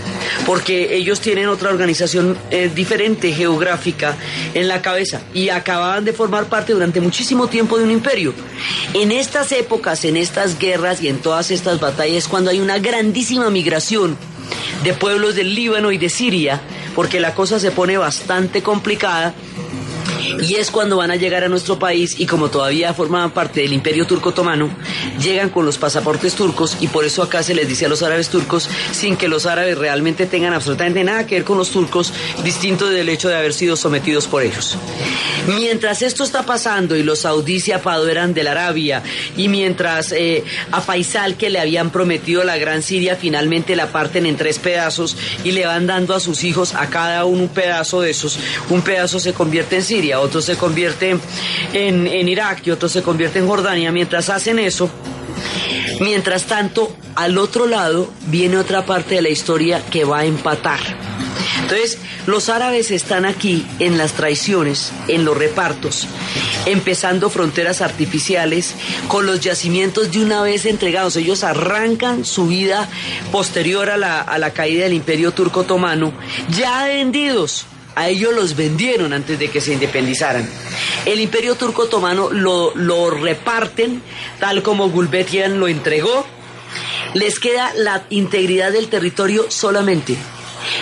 porque 0.45 0.95
ellos 0.95 1.19
tienen 1.19 1.47
otra 1.47 1.69
organización 1.69 2.37
eh, 2.51 2.69
diferente 2.73 3.31
geográfica 3.31 4.15
en 4.53 4.67
la 4.67 4.81
cabeza 4.81 5.21
y 5.33 5.49
acababan 5.49 6.05
de 6.05 6.13
formar 6.13 6.45
parte 6.45 6.73
durante 6.73 7.01
muchísimo 7.01 7.47
tiempo 7.47 7.77
de 7.77 7.83
un 7.83 7.91
imperio. 7.91 8.33
En 8.93 9.11
estas 9.11 9.51
épocas, 9.51 10.05
en 10.05 10.17
estas 10.17 10.59
guerras 10.59 11.01
y 11.01 11.07
en 11.07 11.17
todas 11.17 11.51
estas 11.51 11.79
batallas, 11.79 12.27
cuando 12.27 12.51
hay 12.51 12.59
una 12.59 12.79
grandísima 12.79 13.49
migración 13.49 14.17
de 14.83 14.93
pueblos 14.93 15.35
del 15.35 15.55
Líbano 15.55 15.91
y 15.91 15.97
de 15.97 16.09
Siria, 16.09 16.61
porque 16.95 17.19
la 17.19 17.33
cosa 17.33 17.59
se 17.59 17.71
pone 17.71 17.97
bastante 17.97 18.61
complicada, 18.61 19.33
y 20.41 20.55
es 20.55 20.71
cuando 20.71 20.97
van 20.97 21.11
a 21.11 21.15
llegar 21.15 21.43
a 21.43 21.49
nuestro 21.49 21.79
país 21.79 22.19
y 22.19 22.25
como 22.25 22.49
todavía 22.49 22.93
formaban 22.93 23.31
parte 23.31 23.61
del 23.61 23.73
imperio 23.73 24.07
turco 24.07 24.29
otomano, 24.29 24.69
llegan 25.21 25.49
con 25.49 25.65
los 25.65 25.77
pasaportes 25.77 26.35
turcos 26.35 26.77
y 26.81 26.87
por 26.87 27.05
eso 27.05 27.21
acá 27.21 27.43
se 27.43 27.53
les 27.53 27.67
dice 27.67 27.85
a 27.85 27.89
los 27.89 28.03
árabes 28.03 28.29
turcos 28.29 28.69
sin 28.91 29.15
que 29.15 29.27
los 29.27 29.45
árabes 29.45 29.77
realmente 29.77 30.25
tengan 30.25 30.53
absolutamente 30.53 31.03
nada 31.03 31.27
que 31.27 31.35
ver 31.35 31.43
con 31.43 31.57
los 31.57 31.69
turcos, 31.69 32.13
distinto 32.43 32.89
del 32.89 33.09
hecho 33.09 33.29
de 33.29 33.35
haber 33.35 33.53
sido 33.53 33.75
sometidos 33.75 34.27
por 34.27 34.43
ellos. 34.43 34.77
Mientras 35.47 36.01
esto 36.01 36.23
está 36.23 36.43
pasando 36.43 36.95
y 36.95 37.03
los 37.03 37.19
saudíes 37.19 37.67
y 37.67 37.71
Apado 37.71 38.07
eran 38.09 38.33
de 38.33 38.43
la 38.43 38.51
Arabia 38.51 39.03
y 39.37 39.47
mientras 39.47 40.11
eh, 40.11 40.43
a 40.71 40.81
Faisal 40.81 41.37
que 41.37 41.49
le 41.49 41.59
habían 41.59 41.91
prometido 41.91 42.43
la 42.43 42.57
gran 42.57 42.81
Siria 42.81 43.15
finalmente 43.15 43.75
la 43.75 43.91
parten 43.91 44.25
en 44.25 44.37
tres 44.37 44.57
pedazos 44.59 45.15
y 45.43 45.51
le 45.51 45.65
van 45.65 45.85
dando 45.87 46.15
a 46.15 46.19
sus 46.19 46.43
hijos 46.43 46.73
a 46.73 46.89
cada 46.89 47.25
uno 47.25 47.35
un 47.35 47.49
pedazo 47.49 48.01
de 48.01 48.11
esos, 48.11 48.39
un 48.69 48.81
pedazo 48.81 49.19
se 49.19 49.33
convierte 49.33 49.75
en 49.75 49.83
Siria, 49.83 50.14
otro 50.19 50.41
se 50.41 50.57
convierte 50.57 51.17
en, 51.73 52.07
en 52.07 52.27
Irak 52.27 52.65
y 52.65 52.71
otro 52.71 52.89
se 52.89 53.01
convierte 53.01 53.39
en 53.39 53.47
Jordania. 53.47 53.91
Mientras 53.91 54.29
hacen 54.29 54.59
eso, 54.59 54.89
mientras 55.99 56.43
tanto, 56.45 56.95
al 57.15 57.37
otro 57.37 57.67
lado 57.67 58.09
viene 58.27 58.57
otra 58.57 58.85
parte 58.85 59.15
de 59.15 59.21
la 59.21 59.29
historia 59.29 59.81
que 59.89 60.05
va 60.05 60.19
a 60.19 60.25
empatar. 60.25 60.79
Entonces, 61.61 61.97
los 62.27 62.49
árabes 62.49 62.91
están 62.91 63.25
aquí 63.25 63.65
en 63.79 63.97
las 63.97 64.13
traiciones, 64.13 64.91
en 65.07 65.25
los 65.25 65.37
repartos, 65.37 66.07
empezando 66.65 67.29
fronteras 67.29 67.81
artificiales 67.81 68.75
con 69.07 69.25
los 69.25 69.39
yacimientos 69.39 70.11
de 70.11 70.21
una 70.21 70.41
vez 70.41 70.65
entregados. 70.65 71.15
Ellos 71.15 71.43
arrancan 71.43 72.25
su 72.25 72.47
vida 72.47 72.87
posterior 73.31 73.89
a 73.89 73.97
la, 73.97 74.21
a 74.21 74.37
la 74.37 74.51
caída 74.51 74.83
del 74.83 74.93
imperio 74.93 75.31
turco 75.31 75.61
otomano, 75.61 76.13
ya 76.49 76.85
vendidos 76.85 77.65
a 77.95 78.09
ellos 78.09 78.33
los 78.33 78.55
vendieron 78.55 79.13
antes 79.13 79.39
de 79.39 79.49
que 79.49 79.61
se 79.61 79.73
independizaran. 79.73 80.47
El 81.05 81.19
imperio 81.19 81.55
turco 81.55 81.83
otomano 81.83 82.29
lo, 82.29 82.75
lo 82.75 83.09
reparten 83.09 84.01
tal 84.39 84.61
como 84.61 84.89
Gulbetian 84.89 85.59
lo 85.59 85.67
entregó. 85.67 86.25
Les 87.13 87.39
queda 87.39 87.71
la 87.75 88.05
integridad 88.09 88.71
del 88.71 88.89
territorio 88.89 89.45
solamente. 89.49 90.17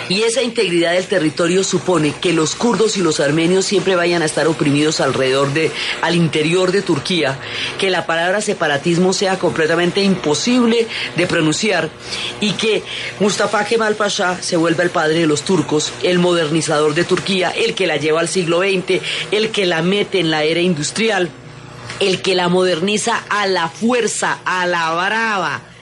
Y 0.08 0.22
esa 0.22 0.42
integridad 0.42 0.92
del 0.92 1.06
territorio 1.06 1.64
supone 1.64 2.14
que 2.20 2.32
los 2.34 2.54
kurdos 2.54 2.96
y 2.96 3.00
los 3.00 3.20
armenios 3.20 3.64
siempre 3.64 3.96
vayan 3.96 4.20
a 4.20 4.26
estar 4.26 4.46
oprimidos 4.46 5.00
alrededor 5.00 5.52
de, 5.54 5.70
al 6.02 6.14
interior 6.14 6.72
de 6.72 6.82
Turquía, 6.82 7.38
que 7.78 7.90
la 7.90 8.04
palabra 8.04 8.42
separatismo 8.42 9.14
sea 9.14 9.38
completamente 9.38 10.02
imposible 10.02 10.86
de 11.16 11.26
pronunciar 11.26 11.88
y 12.40 12.52
que 12.52 12.82
Mustafa 13.18 13.64
Kemal 13.64 13.96
Pasha 13.96 14.42
se 14.42 14.58
vuelva 14.58 14.82
el 14.82 14.90
padre 14.90 15.20
de 15.20 15.26
los 15.26 15.42
turcos, 15.42 15.92
el 16.02 16.18
modernizador 16.18 16.94
de 16.94 17.04
Turquía, 17.04 17.50
el 17.50 17.74
que 17.74 17.86
la 17.86 17.96
lleva 17.96 18.20
al 18.20 18.28
siglo 18.28 18.60
XX, 18.60 19.00
el 19.30 19.50
que 19.50 19.64
la 19.64 19.80
mete 19.80 20.20
en 20.20 20.30
la 20.30 20.44
era 20.44 20.60
industrial, 20.60 21.30
el 22.00 22.20
que 22.20 22.34
la 22.34 22.48
moderniza 22.48 23.24
a 23.30 23.46
la 23.46 23.68
fuerza, 23.68 24.38
a 24.44 24.66
la 24.66 24.92
brava 24.92 25.73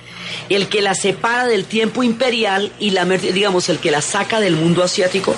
el 0.48 0.68
que 0.68 0.82
la 0.82 0.94
separa 0.94 1.46
del 1.46 1.64
tiempo 1.64 2.02
imperial 2.02 2.72
y 2.78 2.90
la, 2.90 3.04
digamos, 3.04 3.68
el 3.68 3.78
que 3.78 3.90
la 3.90 4.02
saca 4.02 4.40
del 4.40 4.56
mundo 4.56 4.82
asiático 4.82 5.34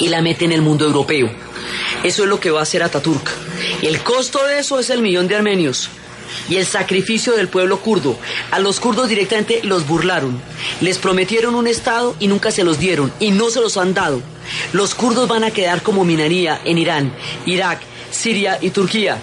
y 0.00 0.08
la 0.08 0.22
mete 0.22 0.44
en 0.44 0.52
el 0.52 0.62
mundo 0.62 0.84
europeo. 0.84 1.30
Eso 2.02 2.22
es 2.22 2.28
lo 2.28 2.40
que 2.40 2.50
va 2.50 2.60
a 2.60 2.62
hacer 2.62 2.82
Ataturk. 2.82 3.30
El 3.82 4.00
costo 4.02 4.44
de 4.46 4.60
eso 4.60 4.78
es 4.78 4.90
el 4.90 5.02
millón 5.02 5.28
de 5.28 5.36
armenios 5.36 5.90
y 6.48 6.56
el 6.56 6.66
sacrificio 6.66 7.34
del 7.34 7.48
pueblo 7.48 7.80
kurdo. 7.80 8.18
A 8.50 8.58
los 8.58 8.80
kurdos 8.80 9.08
directamente 9.08 9.60
los 9.64 9.86
burlaron. 9.86 10.40
Les 10.80 10.98
prometieron 10.98 11.54
un 11.54 11.66
Estado 11.66 12.14
y 12.20 12.28
nunca 12.28 12.50
se 12.50 12.64
los 12.64 12.78
dieron 12.78 13.12
y 13.20 13.30
no 13.30 13.50
se 13.50 13.60
los 13.60 13.76
han 13.76 13.94
dado. 13.94 14.22
Los 14.72 14.94
kurdos 14.94 15.28
van 15.28 15.44
a 15.44 15.50
quedar 15.50 15.82
como 15.82 16.04
minoría 16.04 16.60
en 16.64 16.78
Irán, 16.78 17.12
Irak, 17.46 17.80
Siria 18.10 18.58
y 18.60 18.70
Turquía 18.70 19.18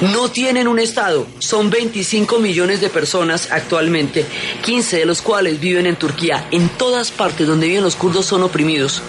no 0.00 0.30
tienen 0.30 0.68
un 0.68 0.78
Estado. 0.78 1.26
Son 1.38 1.70
25 1.70 2.38
millones 2.38 2.80
de 2.80 2.88
personas 2.88 3.48
actualmente, 3.50 4.26
15 4.62 4.98
de 4.98 5.06
los 5.06 5.22
cuales 5.22 5.60
viven 5.60 5.86
en 5.86 5.96
Turquía. 5.96 6.46
En 6.50 6.68
todas 6.70 7.10
partes 7.10 7.46
donde 7.46 7.68
viven 7.68 7.84
los 7.84 7.96
kurdos 7.96 8.26
son 8.26 8.42
oprimidos, 8.42 9.02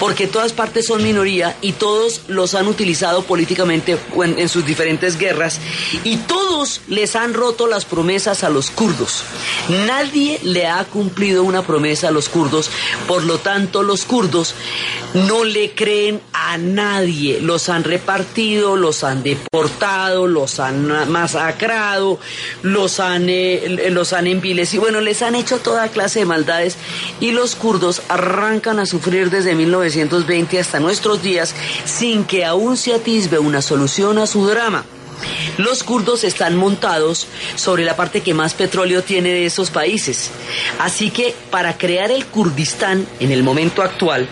porque 0.00 0.26
todas 0.26 0.52
partes 0.52 0.86
son 0.86 1.02
minoría 1.02 1.56
y 1.60 1.72
todos 1.72 2.22
los 2.28 2.54
han 2.54 2.66
utilizado 2.66 3.22
políticamente 3.22 3.98
en, 4.24 4.48
sus 4.48 4.64
diferentes 4.64 5.18
guerras 5.18 5.60
y 6.04 6.16
todos 6.16 6.80
les 6.88 7.16
han 7.16 7.34
roto 7.34 7.66
las 7.66 7.84
promesas 7.84 8.44
a 8.44 8.50
los 8.50 8.70
kurdos. 8.70 9.22
Nadie 9.86 10.40
le 10.42 10.66
ha 10.66 10.84
cumplido 10.84 11.42
una 11.42 11.62
promesa 11.62 12.08
a 12.08 12.10
los 12.10 12.28
kurdos, 12.28 12.70
por 13.06 13.24
lo 13.24 13.38
tanto 13.38 13.82
los 13.82 14.04
kurdos 14.04 14.54
no 15.14 15.44
le 15.44 15.72
creen 15.72 16.20
a 16.32 16.37
nadie. 16.56 17.40
Los 17.40 17.68
han 17.68 17.84
repartido, 17.84 18.76
los 18.76 19.04
han 19.04 19.22
deportado, 19.22 20.26
los 20.26 20.60
han 20.60 21.10
masacrado, 21.10 22.18
los 22.62 23.00
han, 23.00 23.28
eh, 23.28 23.88
los 23.90 24.12
han 24.12 24.28
bueno, 24.78 25.00
les 25.00 25.22
han 25.22 25.34
hecho 25.34 25.58
toda 25.58 25.88
clase 25.88 26.20
de 26.20 26.26
maldades 26.26 26.76
y 27.20 27.32
los 27.32 27.56
kurdos 27.56 28.02
arrancan 28.08 28.78
a 28.78 28.86
sufrir 28.86 29.30
desde 29.30 29.54
1920 29.54 30.58
hasta 30.60 30.80
nuestros 30.80 31.22
días 31.22 31.54
sin 31.84 32.24
que 32.24 32.44
aún 32.44 32.76
se 32.76 32.94
atisbe 32.94 33.38
una 33.38 33.62
solución 33.62 34.18
a 34.18 34.26
su 34.26 34.46
drama. 34.46 34.84
Los 35.56 35.82
kurdos 35.82 36.24
están 36.24 36.56
montados 36.56 37.26
sobre 37.56 37.84
la 37.84 37.96
parte 37.96 38.20
que 38.20 38.34
más 38.34 38.54
petróleo 38.54 39.02
tiene 39.02 39.30
de 39.30 39.46
esos 39.46 39.70
países. 39.70 40.30
Así 40.78 41.10
que 41.10 41.34
para 41.50 41.76
crear 41.76 42.12
el 42.12 42.26
Kurdistán 42.26 43.06
en 43.18 43.32
el 43.32 43.42
momento 43.42 43.82
actual, 43.82 44.28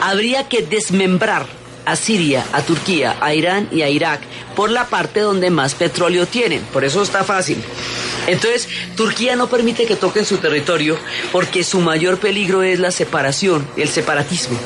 habría 0.00 0.48
que 0.48 0.62
desmembrar 0.62 1.46
a 1.84 1.96
Siria, 1.96 2.44
a 2.52 2.62
Turquía, 2.62 3.16
a 3.20 3.34
Irán 3.34 3.68
y 3.72 3.82
a 3.82 3.88
Irak 3.88 4.20
por 4.54 4.70
la 4.70 4.86
parte 4.86 5.20
donde 5.20 5.50
más 5.50 5.74
petróleo 5.74 6.26
tienen. 6.26 6.60
Por 6.72 6.84
eso 6.84 7.02
está 7.02 7.24
fácil. 7.24 7.62
Entonces, 8.26 8.68
Turquía 8.96 9.34
no 9.34 9.48
permite 9.48 9.86
que 9.86 9.96
toquen 9.96 10.24
su 10.24 10.38
territorio 10.38 10.96
porque 11.32 11.64
su 11.64 11.80
mayor 11.80 12.18
peligro 12.18 12.62
es 12.62 12.78
la 12.78 12.90
separación, 12.90 13.66
el 13.76 13.88
separatismo. 13.88 14.58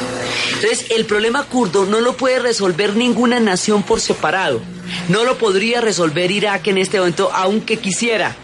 Entonces, 0.55 0.91
el 0.91 1.07
problema 1.07 1.45
kurdo 1.45 1.87
no 1.87 2.01
lo 2.01 2.17
puede 2.17 2.39
resolver 2.39 2.97
ninguna 2.97 3.41
nación 3.41 3.83
por 3.83 4.01
separado. 4.01 4.61
No 5.09 5.25
lo 5.25 5.39
podría 5.39 5.81
resolver 5.81 6.31
Irak 6.31 6.67
en 6.69 6.79
este 6.79 6.99
momento, 6.99 7.31
aunque 7.33 7.79
quisiera. 7.79 8.37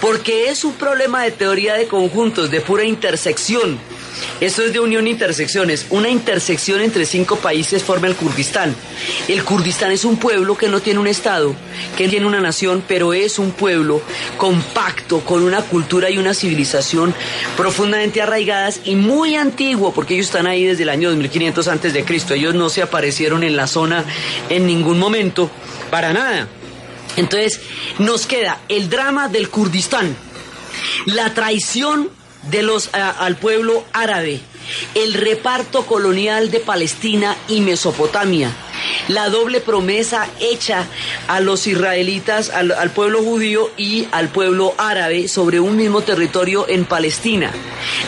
Porque 0.00 0.48
es 0.48 0.64
un 0.64 0.74
problema 0.74 1.22
de 1.24 1.32
teoría 1.32 1.74
de 1.74 1.88
conjuntos, 1.88 2.50
de 2.50 2.60
pura 2.60 2.84
intersección. 2.84 3.78
Esto 4.40 4.62
es 4.62 4.72
de 4.72 4.80
unión 4.80 5.06
intersecciones. 5.06 5.86
Una 5.90 6.08
intersección 6.08 6.80
entre 6.80 7.06
cinco 7.06 7.36
países 7.36 7.82
forma 7.82 8.08
el 8.08 8.16
Kurdistán. 8.16 8.74
El 9.28 9.44
Kurdistán 9.44 9.92
es 9.92 10.04
un 10.04 10.16
pueblo 10.16 10.56
que 10.56 10.68
no 10.68 10.80
tiene 10.80 11.00
un 11.00 11.06
Estado, 11.06 11.54
que 11.96 12.08
tiene 12.08 12.26
una 12.26 12.40
nación, 12.40 12.82
pero 12.86 13.12
es 13.12 13.38
un 13.38 13.52
pueblo 13.52 14.02
compacto, 14.36 15.20
con 15.20 15.42
una 15.42 15.62
cultura 15.62 16.10
y 16.10 16.18
una 16.18 16.34
civilización 16.34 17.14
profundamente 17.56 18.20
arraigadas 18.20 18.80
y 18.84 18.96
muy 18.96 19.36
antiguo, 19.36 19.92
porque 19.92 20.14
ellos 20.14 20.26
están 20.26 20.46
ahí 20.46 20.64
desde 20.64 20.82
el 20.82 20.88
año 20.88 21.10
2500 21.10 21.68
antes 21.68 21.92
de 21.92 22.04
Cristo. 22.04 22.34
Ellos 22.34 22.54
no 22.54 22.68
se 22.68 22.82
aparecieron 22.82 23.44
en 23.44 23.56
la 23.56 23.66
zona 23.66 24.04
en 24.48 24.66
ningún 24.66 24.98
momento, 24.98 25.50
para 25.90 26.12
nada. 26.12 26.48
Entonces, 27.16 27.60
nos 27.98 28.26
queda 28.26 28.60
el 28.68 28.88
drama 28.88 29.28
del 29.28 29.50
Kurdistán, 29.50 30.16
la 31.06 31.34
traición 31.34 32.08
de 32.42 32.62
los, 32.62 32.90
al 32.92 33.36
pueblo 33.36 33.84
árabe, 33.92 34.40
el 34.94 35.14
reparto 35.14 35.86
colonial 35.86 36.50
de 36.50 36.60
Palestina 36.60 37.36
y 37.48 37.60
Mesopotamia, 37.60 38.50
la 39.08 39.28
doble 39.28 39.60
promesa 39.60 40.28
hecha 40.40 40.86
a 41.28 41.40
los 41.40 41.66
israelitas, 41.66 42.50
al, 42.50 42.90
pueblo 42.92 43.22
judío 43.22 43.70
y 43.76 44.06
al 44.12 44.28
pueblo 44.28 44.74
árabe 44.78 45.28
sobre 45.28 45.60
un 45.60 45.76
mismo 45.76 46.02
territorio 46.02 46.68
en 46.68 46.84
Palestina, 46.84 47.52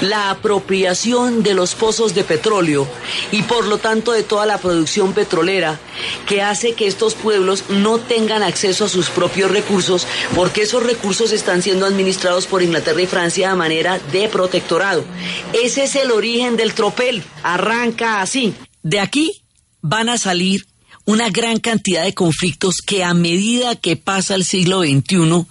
la 0.01 0.31
apropiación 0.31 1.43
de 1.43 1.55
los 1.55 1.75
pozos 1.75 2.15
de 2.15 2.25
petróleo 2.25 2.87
y 3.33 3.43
por 3.43 3.67
lo 3.67 3.79
tanto 3.79 4.13
de 4.13 4.23
toda 4.23 4.47
la 4.47 4.59
producción 4.59 5.13
petrolera 5.13 5.79
que 6.27 6.43
hace 6.43 6.75
que 6.75 6.87
estos 6.87 7.15
pueblos 7.15 7.65
no 7.69 7.99
tengan 7.99 8.43
acceso 8.43 8.85
a 8.85 8.89
sus 8.89 9.11
propios 9.11 9.51
recursos 9.51 10.07
porque 10.35 10.63
esos 10.63 10.83
recursos 10.83 11.33
están 11.33 11.63
siendo 11.63 11.87
administrados 11.87 12.47
por 12.47 12.63
Inglaterra 12.63 13.03
y 13.03 13.07
Francia 13.07 13.51
a 13.51 13.57
manera 13.57 13.99
de 14.13 14.29
protectorado. 14.29 15.05
Ese 15.53 15.85
es 15.85 15.97
el 15.97 16.11
origen 16.11 16.57
del 16.57 16.75
tropel, 16.75 17.23
arranca 17.43 18.21
así. 18.21 18.55
De 18.83 19.01
aquí 19.01 19.43
van 19.81 20.09
a 20.09 20.19
salir 20.19 20.67
una 21.05 21.31
gran 21.31 21.59
cantidad 21.59 22.05
de 22.05 22.15
conflictos 22.15 22.77
que 22.85 23.05
a 23.05 23.15
medida 23.15 23.77
que 23.77 23.97
pasa 23.97 24.35
el 24.35 24.45
siglo 24.45 24.83
XXI 24.83 25.47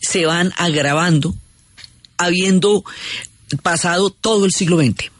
se 0.00 0.26
van 0.26 0.52
agravando, 0.56 1.34
habiendo 2.16 2.84
pasado 3.62 4.10
todo 4.10 4.44
el 4.44 4.52
siglo 4.52 4.78
XX. 4.78 5.10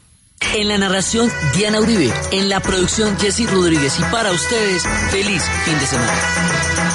En 0.55 0.67
la 0.67 0.77
narración, 0.77 1.29
Diana 1.55 1.79
Uribe. 1.79 2.13
En 2.31 2.49
la 2.49 2.59
producción, 2.61 3.17
Jesse 3.19 3.49
Rodríguez. 3.49 3.99
Y 3.99 4.03
para 4.03 4.31
ustedes, 4.31 4.83
feliz 5.11 5.43
fin 5.65 5.77
de 5.77 5.85
semana. 5.85 6.88